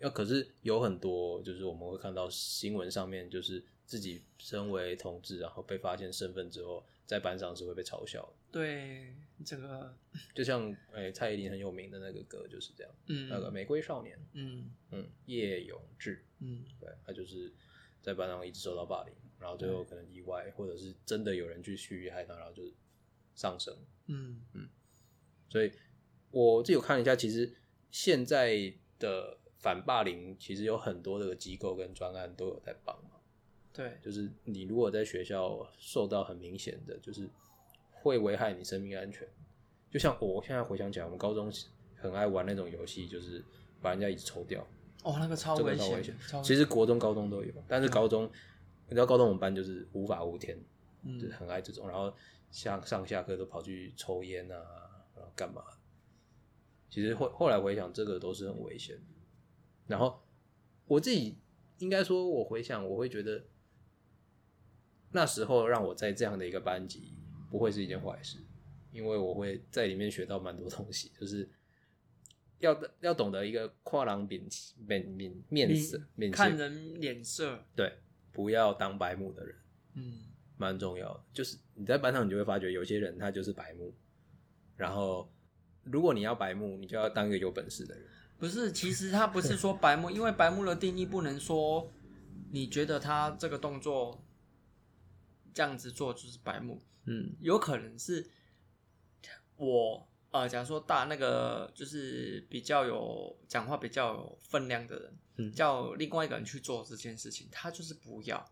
[0.03, 8.33] 要可是有很多，就是我们会看到新闻上面，就是自己身为同志，然后被发现身份之后，在班上是会被嘲笑的。
[8.51, 9.97] 对这个，
[10.35, 17.51] 就像诶、蔡依林很有名的那个歌就是这样，嗯，那个《玫瑰少年》，嗯嗯，叶永志，嗯对他就是
[18.01, 22.63] 在班上一直受到霸凌，然后最后可能意外，或者是真的有人去蓄意害他，然后就
[23.35, 23.73] 上升。
[24.07, 24.41] 嗯
[25.49, 25.71] 所以
[26.29, 27.55] 我自己有看了一下，其实
[27.89, 33.13] 现在的反霸凌其实有很多这个机构跟专案都有在帮忙。
[33.71, 37.29] 对，就是你如果在学校受到很明显的，就是
[37.93, 39.25] 会危害你生命安全，
[39.89, 41.49] 就像我现在回想起来，我们高中
[41.95, 43.41] 很爱玩那种游戏，就是
[43.81, 44.61] 把人家椅子抽掉，
[45.03, 48.29] 哦，那个超危险危险，其实国中、高中都有，但是高中，
[48.87, 50.61] 你知道高中我们班就是无法无天，
[51.17, 52.13] 就很爱这种，然后
[52.51, 54.57] 上上下课都跑去抽烟啊，
[55.15, 55.63] 然后干嘛？
[56.89, 59.01] 其实后后来回想，这个都是很危险的。
[59.87, 60.21] 然后
[60.85, 61.37] 我自己
[61.79, 63.45] 应该说，我回想，我会觉得
[65.11, 67.13] 那时候让我在这样的一个班级，
[67.49, 68.39] 不会是一件坏事，
[68.91, 71.49] 因为我会在里面学到蛮多东西，就是
[72.59, 74.41] 要要懂得一个跨廊面
[74.77, 77.93] 面面面色面看人脸色，对，
[78.31, 79.55] 不要当白目的人。
[79.95, 80.19] 嗯
[80.55, 81.23] 蛮重要的。
[81.33, 83.93] 就是你在班上，你就会发觉有些人他就是白目，
[84.77, 85.29] 然后
[85.83, 88.09] 如果你要白目，你就要当一个有本事的人。
[88.37, 91.89] 不是，其实他不是说白目，因为白目的定义不能说
[92.51, 94.21] 你觉得他这个动作
[95.53, 98.29] 这样子做就是白目，嗯有可能是
[99.55, 105.51] 我呃，假如说大那个就是比较有讲话比较有分量的人，嗯。
[105.53, 108.43] 叫另外一个人去做这件事情，他就是不要，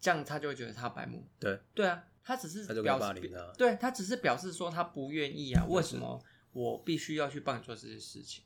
[0.00, 1.24] 这样他就会觉得他白目。
[1.38, 1.58] 对。
[1.72, 6.20] 对啊，他只是表示他对他只是表示说他不愿意啊，为什么
[6.52, 8.42] 我必须要去帮你做这些事情？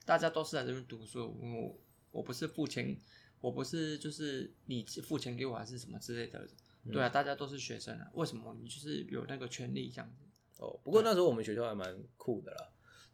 [0.00, 1.78] 对，大家都是来这边读书，我
[2.10, 2.96] 我不是付钱，
[3.40, 6.38] 我不是就是你付钱给我还是什么之类的。
[6.84, 10.24] 嗯对啊，大家都是学生啊，为什么你就是有那个权利这样子？
[10.56, 12.68] 哦，不过那时候我们学校还蛮酷的啦，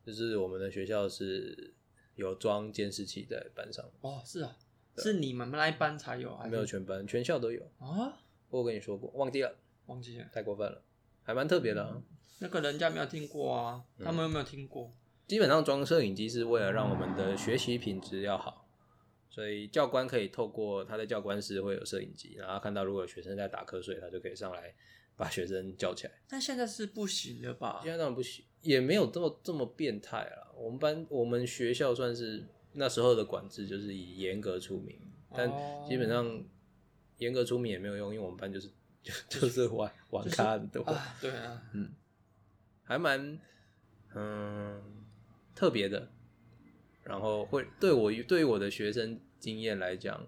[0.05, 1.75] 就是我们的学校是
[2.15, 4.57] 有装监视器在班上，哦，是啊，
[4.99, 7.61] 是你们那一班才有，还是没有全班全校都有。
[7.79, 8.23] 啊？
[8.51, 9.57] 我有跟你说过，忘记了，
[9.87, 10.81] 忘记了，太过分了，
[11.25, 12.01] 还蛮特别的、啊。
[12.39, 14.95] 那个人家没有听过啊，嗯他们有没有听过？
[15.27, 18.69] 基本上装摄影机是为了让我们的学习品质要好，
[19.29, 24.75] 所以教官可以透过他的教官室会有摄影机，然后看到如果有学生在打瞌睡，他就可以上来
[25.17, 26.13] 把学生叫起来。
[26.29, 27.91] 但现在是不行的吧现？
[27.93, 30.55] 在当然不行，也没有这么这么变态了。
[30.57, 34.97] 我们班我们学校算是那时候的管制就是以严格出名，
[35.35, 36.45] 但哦基本上
[37.19, 38.69] 严格出名也没有用，因为我们班就是
[39.03, 41.63] 就 就是玩玩咖很多，啊，对啊，
[42.85, 43.39] 还蛮
[44.15, 44.81] 嗯
[45.57, 46.13] 特别的。
[47.03, 50.27] 然后会对我对于我的学生经验来讲，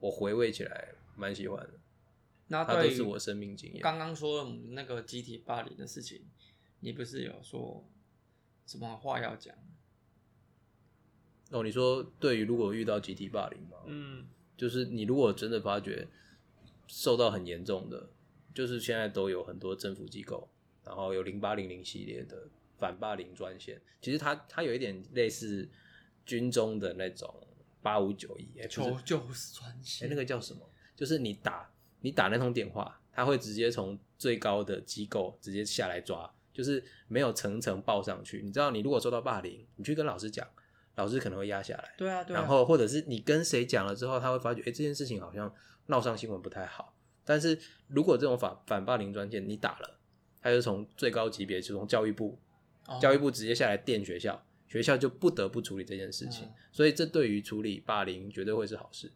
[0.00, 1.74] 我回味起来蛮喜欢的，
[2.48, 3.80] 它那都是我生命经验。
[3.80, 6.22] 刚刚说那个集体霸凌的事情，
[6.80, 7.88] 你不是有说
[8.66, 9.54] 什么话要讲？
[11.50, 13.76] 哦，你说对于如果遇到集体霸凌吗？
[13.86, 16.08] 嗯，就是你如果真的发觉
[16.88, 18.10] 受到很严重的，
[18.52, 20.48] 就是现在都有很多政府机构，
[20.84, 22.48] 然后有零八零零系列的
[22.78, 25.68] 反霸凌专线，其实它它有一点类似
[26.24, 27.32] 军中的那种
[27.82, 29.18] 八五九一，求救
[29.54, 30.60] 专哎、线，那个叫什么？
[30.96, 31.70] 就是你打
[32.00, 38.42] 你打那通电话，他会直接从最高的机构直接下来抓，就是没有层层报上去。
[38.42, 40.46] 你知道，你如果受到霸凌，你去跟老师讲，
[40.96, 41.94] 老师可能会压下来。
[41.96, 45.52] 对啊，对啊，然后或者是你跟谁讲了之后，他会发觉，哎、这件事情好像
[45.86, 46.94] 闹上新闻不太好。
[47.24, 47.58] 但是
[47.88, 49.98] 如果这种反反霸凌专线你打了，
[50.40, 52.47] 他就从最高级别，就从教育部，哦
[53.00, 56.46] 教育部直接下来电学校，学校就不得不处理这件事情。
[56.46, 59.10] 嗯所以这对于处理霸凌绝对会是好事。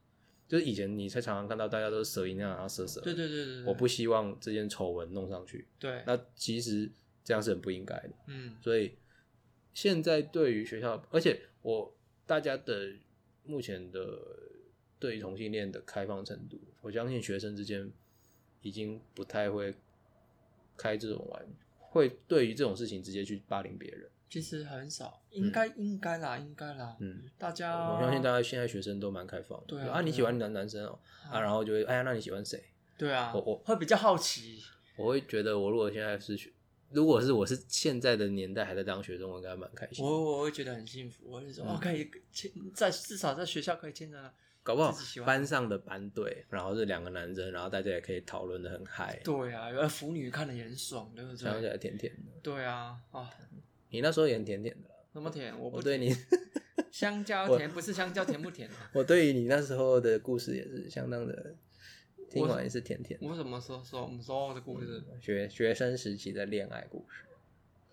[0.49, 5.67] 就是以前你才常常看到大家都是蛇一那样，然后蛇蛇，对对对对，对我不希望这件丑闻弄上去。
[5.79, 6.91] 对，那其实
[7.25, 8.11] 这样是很不应该的。
[8.27, 8.97] 嗯所以
[9.73, 11.95] 现在对于学校，而且我
[12.27, 12.93] 大家的
[13.45, 14.19] 目前的
[14.99, 17.91] 对于同性恋的开放程度，我相信学生之间
[18.61, 19.75] 已经不太会
[20.77, 21.47] 开这种玩，
[21.93, 24.09] 会对于这种事情直接去霸凌别人。
[24.29, 29.67] 其实很少，应该应该啦，应该啦，嗯，大家我相信大家现在学生都蛮开放的。
[29.67, 30.99] 对啊啊，你喜欢男男生哦、
[31.31, 32.65] 啊，然后就会哎呀，那你喜欢谁？
[32.97, 34.63] 对啊，我我会比较好奇，
[34.97, 36.51] 我会觉得，我如果现在是学，
[36.93, 40.03] 如果是我是现在的年代还在当学生，我应该蛮开心。
[40.03, 44.33] 我我会觉得很幸福，我会说嗯哦，可以牵在至少在学校可以牵着
[44.63, 44.95] 搞不好
[45.27, 51.37] 班上的班队，然后是两个男生，然后大家也可以讨论的很嗨，对啊，而，腐女看的也很爽，对不对？
[51.37, 52.33] 想起来甜甜的。
[52.43, 53.29] 对啊，啊，
[53.91, 56.15] 你那时候也很甜甜的啦，那么甜，我不我对你，
[56.93, 58.91] 香蕉甜不是香蕉甜不甜啊？
[58.95, 61.55] 我对于你那时候的故事也是相当的
[62.31, 63.27] 听完也是甜甜的。
[63.27, 65.03] 我什么时候说我们说的故事？
[65.21, 67.25] 学学生时期的恋爱故事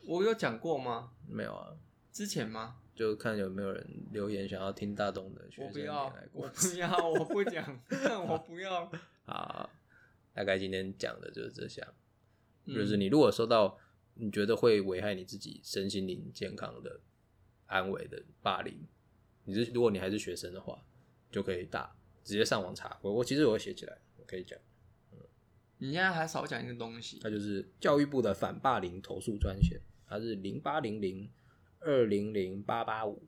[0.05, 1.11] 我有讲过吗？
[1.27, 1.73] 没有啊？
[2.11, 2.77] 之前吗？
[2.99, 7.81] 就看有没有人留言想要听大东的学生恋我不要爱，故我事不要，我不讲，
[8.27, 8.91] 我不要。
[9.23, 9.69] 啊。
[10.35, 11.87] 大概今天讲的就是这项，
[12.65, 13.77] 嗯就是你如果收到
[14.15, 16.99] 你觉得会危害你自己身心灵健康的
[17.67, 18.77] 安危的霸凌，
[19.45, 20.83] 你是如果你还是学生的话，
[21.31, 22.99] 就可以打直接上网查。
[23.01, 24.59] 我我其实我会写起来，我可以讲，
[25.77, 31.29] 你现在还少讲一个东西，它就是教育部的反霸凌投诉专线，它是零八零零
[31.79, 33.27] 二零零八八五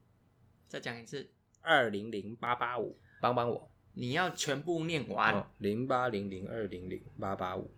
[0.68, 1.30] 再讲一次，
[1.62, 3.72] 二零零八八五，帮帮我。
[3.94, 5.34] 你要全部念完。
[5.34, 7.70] 哦，零八零零二零零八八五，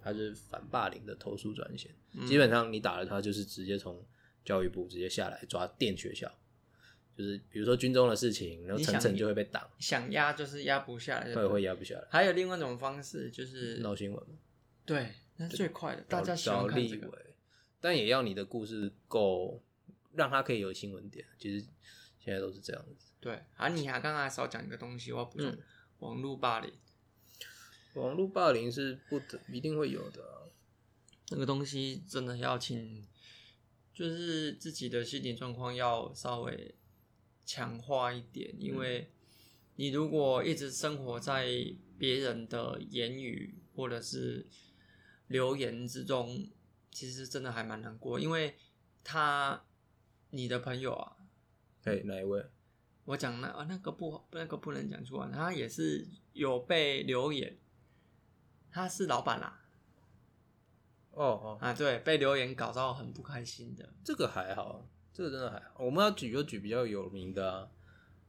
[0.00, 1.90] 它是反霸凌的投诉专线。
[2.14, 4.02] 嗯基本上你打了它，就是直接从
[4.44, 6.32] 教育部直接下来抓电学校，
[7.16, 14.36] 就是比如说军中的事情，然后你想层层就会被挡，想压就是压不下来，会会压不下来，还有另外一种方式就是，闹新闻嘛，
[14.86, 17.06] 对，那是最快的，大家喜找欢看这个。
[17.06, 17.18] 立委，
[17.80, 19.62] 但也要你的故事够
[20.12, 21.26] 让他可以有新闻点。
[21.38, 21.66] 其实
[22.18, 23.06] 现在都是这样子。
[23.20, 25.58] 对，啊，你还刚才少讲一个东西，我要补充，嗯
[25.98, 26.72] 网络霸凌
[27.94, 30.46] 网络霸凌是不得一定会有的啊、
[31.30, 33.04] 那个东西，真的要请，
[33.92, 36.76] 就是自己的心理状况要稍微
[37.44, 39.10] 强化一点，因为
[39.74, 41.48] 你如果一直生活在
[41.98, 44.46] 别人的言语或者是
[45.26, 46.48] 留言之中，
[46.92, 48.56] 其实真的还蛮难过，因为
[49.02, 49.64] 他
[50.30, 51.16] 你的朋友啊，
[51.82, 52.44] 嘿，哪一位？
[53.04, 57.56] 我讲那啊那个不那个不能讲出来，他也是有被留言，
[58.70, 59.60] 他是老板啦
[61.12, 65.84] 哦哦，啊，对，被留言搞到很不开心的，这个还好，这个真的还好。
[65.84, 67.70] 我们要举就举比较有名的啊，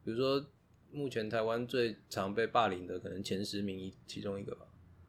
[0.04, 0.48] 比如说
[0.92, 4.66] 目前台湾最常被霸凌的，可能前十名一其中一个吧。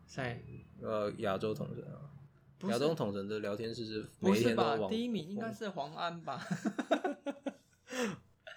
[0.09, 0.67] 谁？
[0.83, 2.10] 呃，亚洲统神啊，
[2.61, 4.75] 不是亚洲统神的聊天室是每一天都吧？
[4.77, 6.41] 往第一名应该是黄安吧？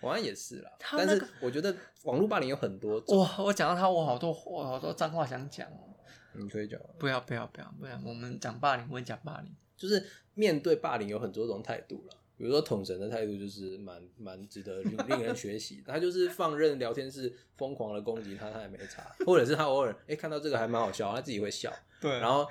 [0.02, 1.74] 黄安也是啦，那个但是我觉得
[2.04, 5.96] 网络霸凌有很多种，哇，我讲到他，我好多我好多脏话想讲哦。
[6.34, 9.56] 你可以讲啊，不要不要不要不要，我们讲霸凌，我们讲霸凌。
[9.78, 12.16] 就是面对霸凌有很多种态度了。
[12.36, 22.46] 比如说统神的态度就是蛮蛮值得令令人学习，他就是放任聊天室疯狂的攻击他，他也没查，或者是他偶尔哎、诶看到这个还蛮好笑，他自己会笑，对然后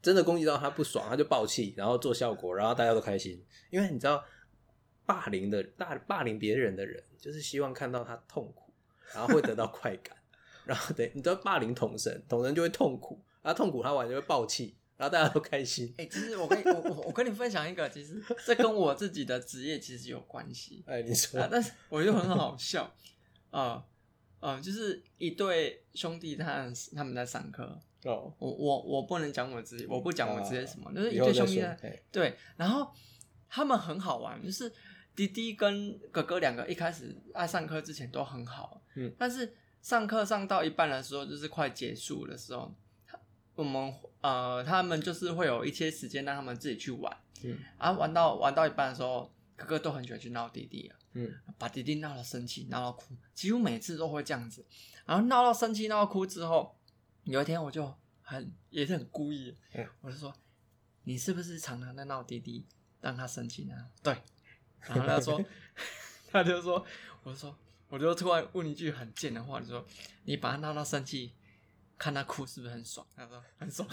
[0.00, 3.44] 真的攻击到他不爽，他就爆气，然后做效果，然后大家都开心。
[3.70, 4.24] 因为你知道，
[5.04, 8.72] 霸凌的大霸凌别人的人，就是希望看到他痛苦，
[9.14, 10.16] 然后会得到快感。
[10.64, 15.94] 然后对，你知道霸凌统神，统神就会痛苦，然后痛苦他完就会爆气，然后大家都开心。
[15.96, 22.94] 哎、其实我跟你我我我跟你分享一个，其实这跟我自己的职业其实有关系 哎，你说啊，但是我就很好笑，
[23.50, 23.82] 呃
[24.40, 31.60] 呃，就是一对兄弟他们他们在上课，哦，我我我不能讲我职业，我不讲我职业什么，就是一对兄弟
[32.12, 32.92] 对，然后
[33.48, 34.72] 他们很好玩，就是
[35.16, 42.72] 弟弟跟哥哥两个一开始爱上课之前都很好，嗯，但是上课上到一半的时候，就是快结束的时候，
[43.04, 43.18] 他
[43.56, 54.64] 我们呃他们就是会有一些时间让他们自己去玩，嗯，啊玩到玩到一半的时候，哥哥都很喜欢去闹弟弟啊，嗯，把弟弟闹到生气，闹到哭，几乎每次都会这样子。
[55.04, 56.77] 然后闹到生气、闹到哭之后，
[57.32, 60.32] 有一天我就很也是很故意，嗯我就说
[61.04, 62.66] ：“你是不是常常在闹弟弟，
[63.00, 64.16] 让他生气呢？”对。
[64.88, 65.44] 然后他说，
[66.30, 66.84] 他就说，
[67.24, 67.58] 我就说，
[67.88, 69.84] 我就突然问一句很贱的话，就说
[70.24, 71.34] ：“你把他闹到生气，
[71.98, 73.86] 看他哭是不是很爽？”他说：“很爽。”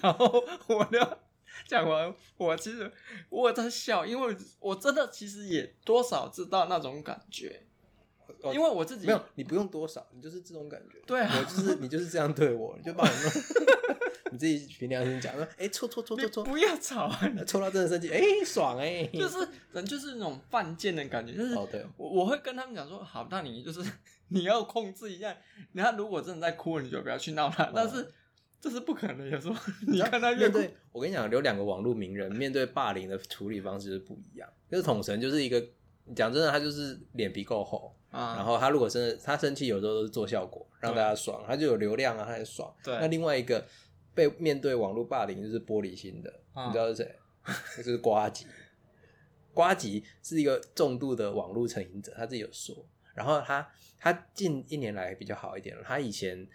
[0.00, 1.18] 然后我就
[1.66, 2.90] 讲完，我其实
[3.28, 7.66] 我在笑，因为我真的其实也多少知道那种感觉，
[8.50, 10.98] 哦因为我自己没有，你不用多少，你就是这种感觉。
[11.06, 13.32] 对啊我就是你就是这样对我，你就把我弄，
[14.32, 23.80] 你自己凭良心讲说，哎，戳戳戳你戳戳，不要吵啊，你戳到真的生气，哎，爽哎，就是人就是那种犯贱的感觉，就是哦对我我会跟他们讲说，好，那你就是
[24.28, 25.36] 你要控制一下，
[25.72, 28.08] 你他如果真的在哭，你就不要去闹他，但是
[28.60, 29.54] 这是不可能，有时候
[29.86, 34.48] 你看他越对我跟你讲，有两个网络名人面对霸凌的处理方式是不一样。
[34.68, 35.64] 就是统神就是一个，
[36.16, 42.74] 讲真的，他就是脸皮够厚，啊，然后他如果真的他生气，有时候都是做效果让大家爽，他就有流量啊，他也爽。
[42.82, 43.64] 对那另外一个
[44.14, 47.16] 被面对网络霸凌就是玻璃心的，啊你知道是谁？
[47.76, 48.46] 就是瓜吉。
[49.52, 52.74] 瓜吉是一个重度的网络成瘾者，他自己有说。
[53.14, 53.66] 然后他
[53.98, 56.46] 他近一年来比较好一点了，他以前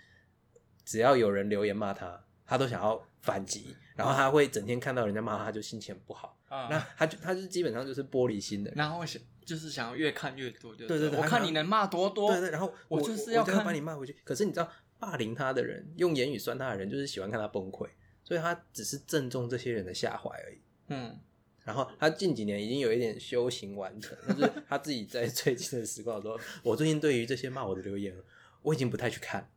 [0.86, 8.78] 只要有人留言骂他，他都想要反击，然后他会整天看到人家骂他，他就心情不好，啊那他就他就基本上就是玻璃心的人。
[8.78, 14.16] 然后想就是想要越看越多，就对对对我看你能骂多多，对对，然后我我就是要看把你骂回去。
[14.24, 17.90] 可是你知道，霸凌他的人，用言语酸他的人，就是喜欢看他崩溃，
[18.24, 20.62] 所以他只是正中这些人的下怀而已。
[20.88, 21.20] 嗯，
[21.64, 28.16] 然后他近几年已经有一点修行完成，就是他自己在最近的时光说， 我最近对于这些骂我的留言，
[28.62, 29.50] 我已经不太去看，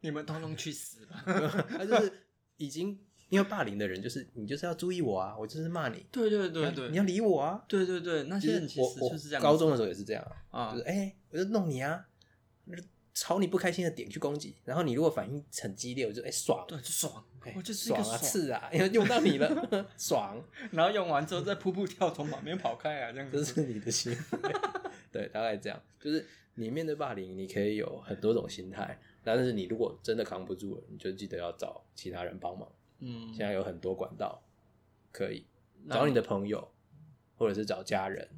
[0.00, 1.22] 你们通通去死吧！
[1.70, 2.12] 他就是
[2.56, 2.98] 已经
[3.28, 7.62] 因为霸凌的人，就是你就是要注意我啊，我就是骂你，对对对对，你要理我啊。
[7.68, 9.42] 对对对，那其些人其实我我就是这样。
[9.42, 10.72] 高中的时候也是这样啊，啊。
[10.72, 12.06] 就是哎、我就弄你啊，
[12.66, 17.24] 就朝你不开心的点去攻击，然后你如果反应很激烈，我就哎、爽，对，就爽。
[17.40, 23.44] 哎，我就是一个爽啊，刺啊， 因为用到你了， 爽，然后用完之后再噗噗跳从旁边跑开啊，这样这。
[23.44, 24.16] 是你的心，
[25.12, 26.24] 对，大概这样，就是
[26.54, 32.66] 你面对霸凌，你可以有很多种心态，但是你如果真的扛不住了，你就记得要找其他人帮忙。
[32.98, 34.42] 嗯，现在有很多管道
[35.12, 35.46] 可以
[35.90, 36.70] 找你的朋友，
[37.36, 38.28] 或者是找家人，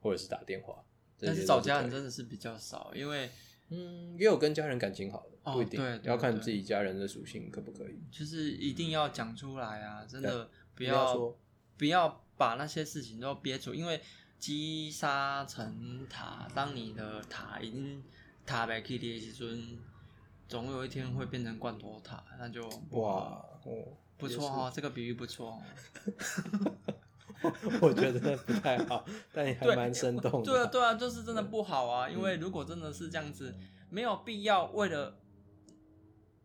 [0.00, 0.84] 或者是打电话。
[1.18, 3.28] 这但是找家人真的是比较少，因为
[3.68, 8.00] 嗯，也有跟家人感情好的，哦不一定，对对要看自己家人的属性可不可以。
[8.10, 10.44] 就是一定要讲出来啊，真的
[10.74, 11.36] 不不要要
[11.76, 14.00] 不要把那些事情都憋住，因为
[14.38, 18.02] 积沙成塔，当你的塔已经
[18.46, 19.78] 塔不起的时阵，
[20.48, 25.62] 总有一天会变成罐头塔，那就哇，哦，不错哦，这个比喻不错哦。
[27.80, 29.02] 我觉得不太好，
[29.32, 30.52] 但也还对蛮生动的。
[30.52, 32.06] 对啊，对啊，就是真的不好啊！
[32.08, 33.54] 因为如果真的是这样子，
[33.88, 35.18] 没有必要为了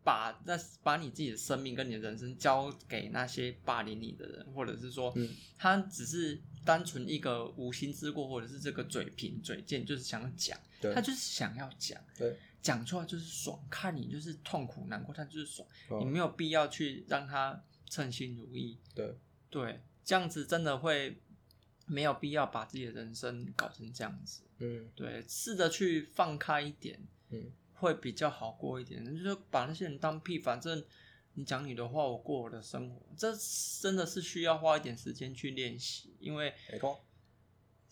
[0.06, 10.58] 把那把你自己的生命跟你的人生交给那些霸凌你的人，或者是说，嗯他只是单纯一个无心之过，或者是这个嘴贫嘴贱，就是想要讲，
[10.94, 19.16] 他就是想要讲，对，讲出来就是爽，看你就是痛苦难过，他就是爽，哦你没有必要去让他称心如意，对，
[19.52, 21.22] 对，这样子真的会
[21.86, 24.42] 没有必要把自己的人生搞成这样子。
[24.58, 24.90] 嗯。
[24.96, 27.00] 对，试着去放开一点，
[27.30, 29.06] 嗯，会比较好过一点。
[29.06, 30.84] 就是把那些人当屁，反正
[31.36, 33.32] 你讲你的话，我过我的生活，这
[33.80, 36.52] 真的是需要花一点时间去练习，因为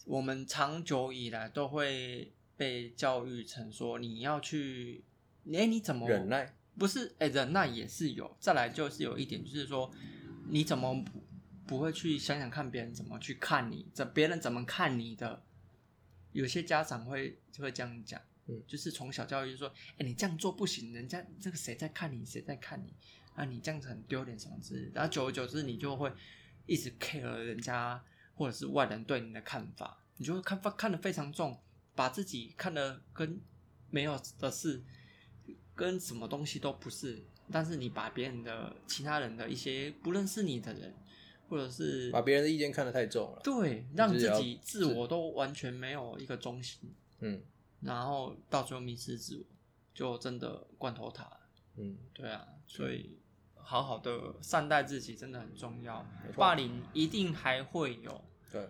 [0.06, 5.04] 我们长久以来都会被教育成说你要去，
[5.52, 8.36] 哎，你怎么忍耐，不是，哎、忍耐也是有。
[8.40, 9.92] 再来就是有一点，就是说，
[10.50, 11.24] 你怎么不
[11.66, 15.44] 不会去想想看别人怎么去看你，怎别人怎么看你的？
[16.32, 22.94] 有些家长会就会这样讲，嗯就是从小教育就说，哎、你这样做不行，人家这个谁在看你，谁在看你
[23.36, 23.46] 啊？
[23.46, 24.92] 你这样子很丢脸什么之类。
[24.94, 26.12] 然后久而久之，你就会
[26.66, 31.56] 一直 care 人家或者是外人对你的看法，你就会看看得非常重，
[31.96, 33.40] 把自己看得跟
[33.90, 34.84] 没有的事，
[35.76, 37.24] 跟什么东西都不是。
[37.52, 40.94] 但是你把别人的、其他人的一些不认识你的人，
[41.50, 43.42] 或者是把别人的意见看得太重了。
[43.44, 47.42] 对让自己自我都完全没有一个中心，嗯
[47.82, 49.46] 然后到最后迷失自我，
[49.94, 51.40] 就真的罐头塔了。
[51.76, 53.20] 嗯，对啊，所以
[53.56, 56.06] 好好的善待自己真的很重要
[56.38, 58.70] 霸凌一定还会有，对，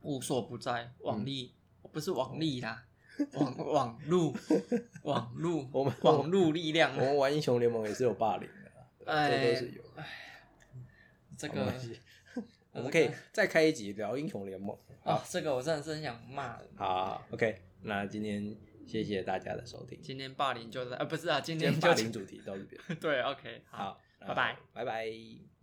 [0.00, 1.54] 无所不在，网嗯力、
[1.96, 2.84] 不是网力啦，
[3.32, 4.36] 网网路
[5.04, 9.82] 网路我们网路力量我，们玩英雄联盟也是有霸凌的这都是有。
[11.38, 11.98] 这个没关系
[12.72, 14.76] 我们可以再开一集聊英雄联盟。
[15.04, 16.68] 啊，这个我真的是很想骂人。
[16.76, 18.54] 好，OK，那今天
[18.86, 22.78] 谢谢大家的收听，今天霸凌就在，呃，不是啊，今今天霸凌主题到这边。
[23.00, 25.55] 对，OK，好，好，拜拜，拜拜。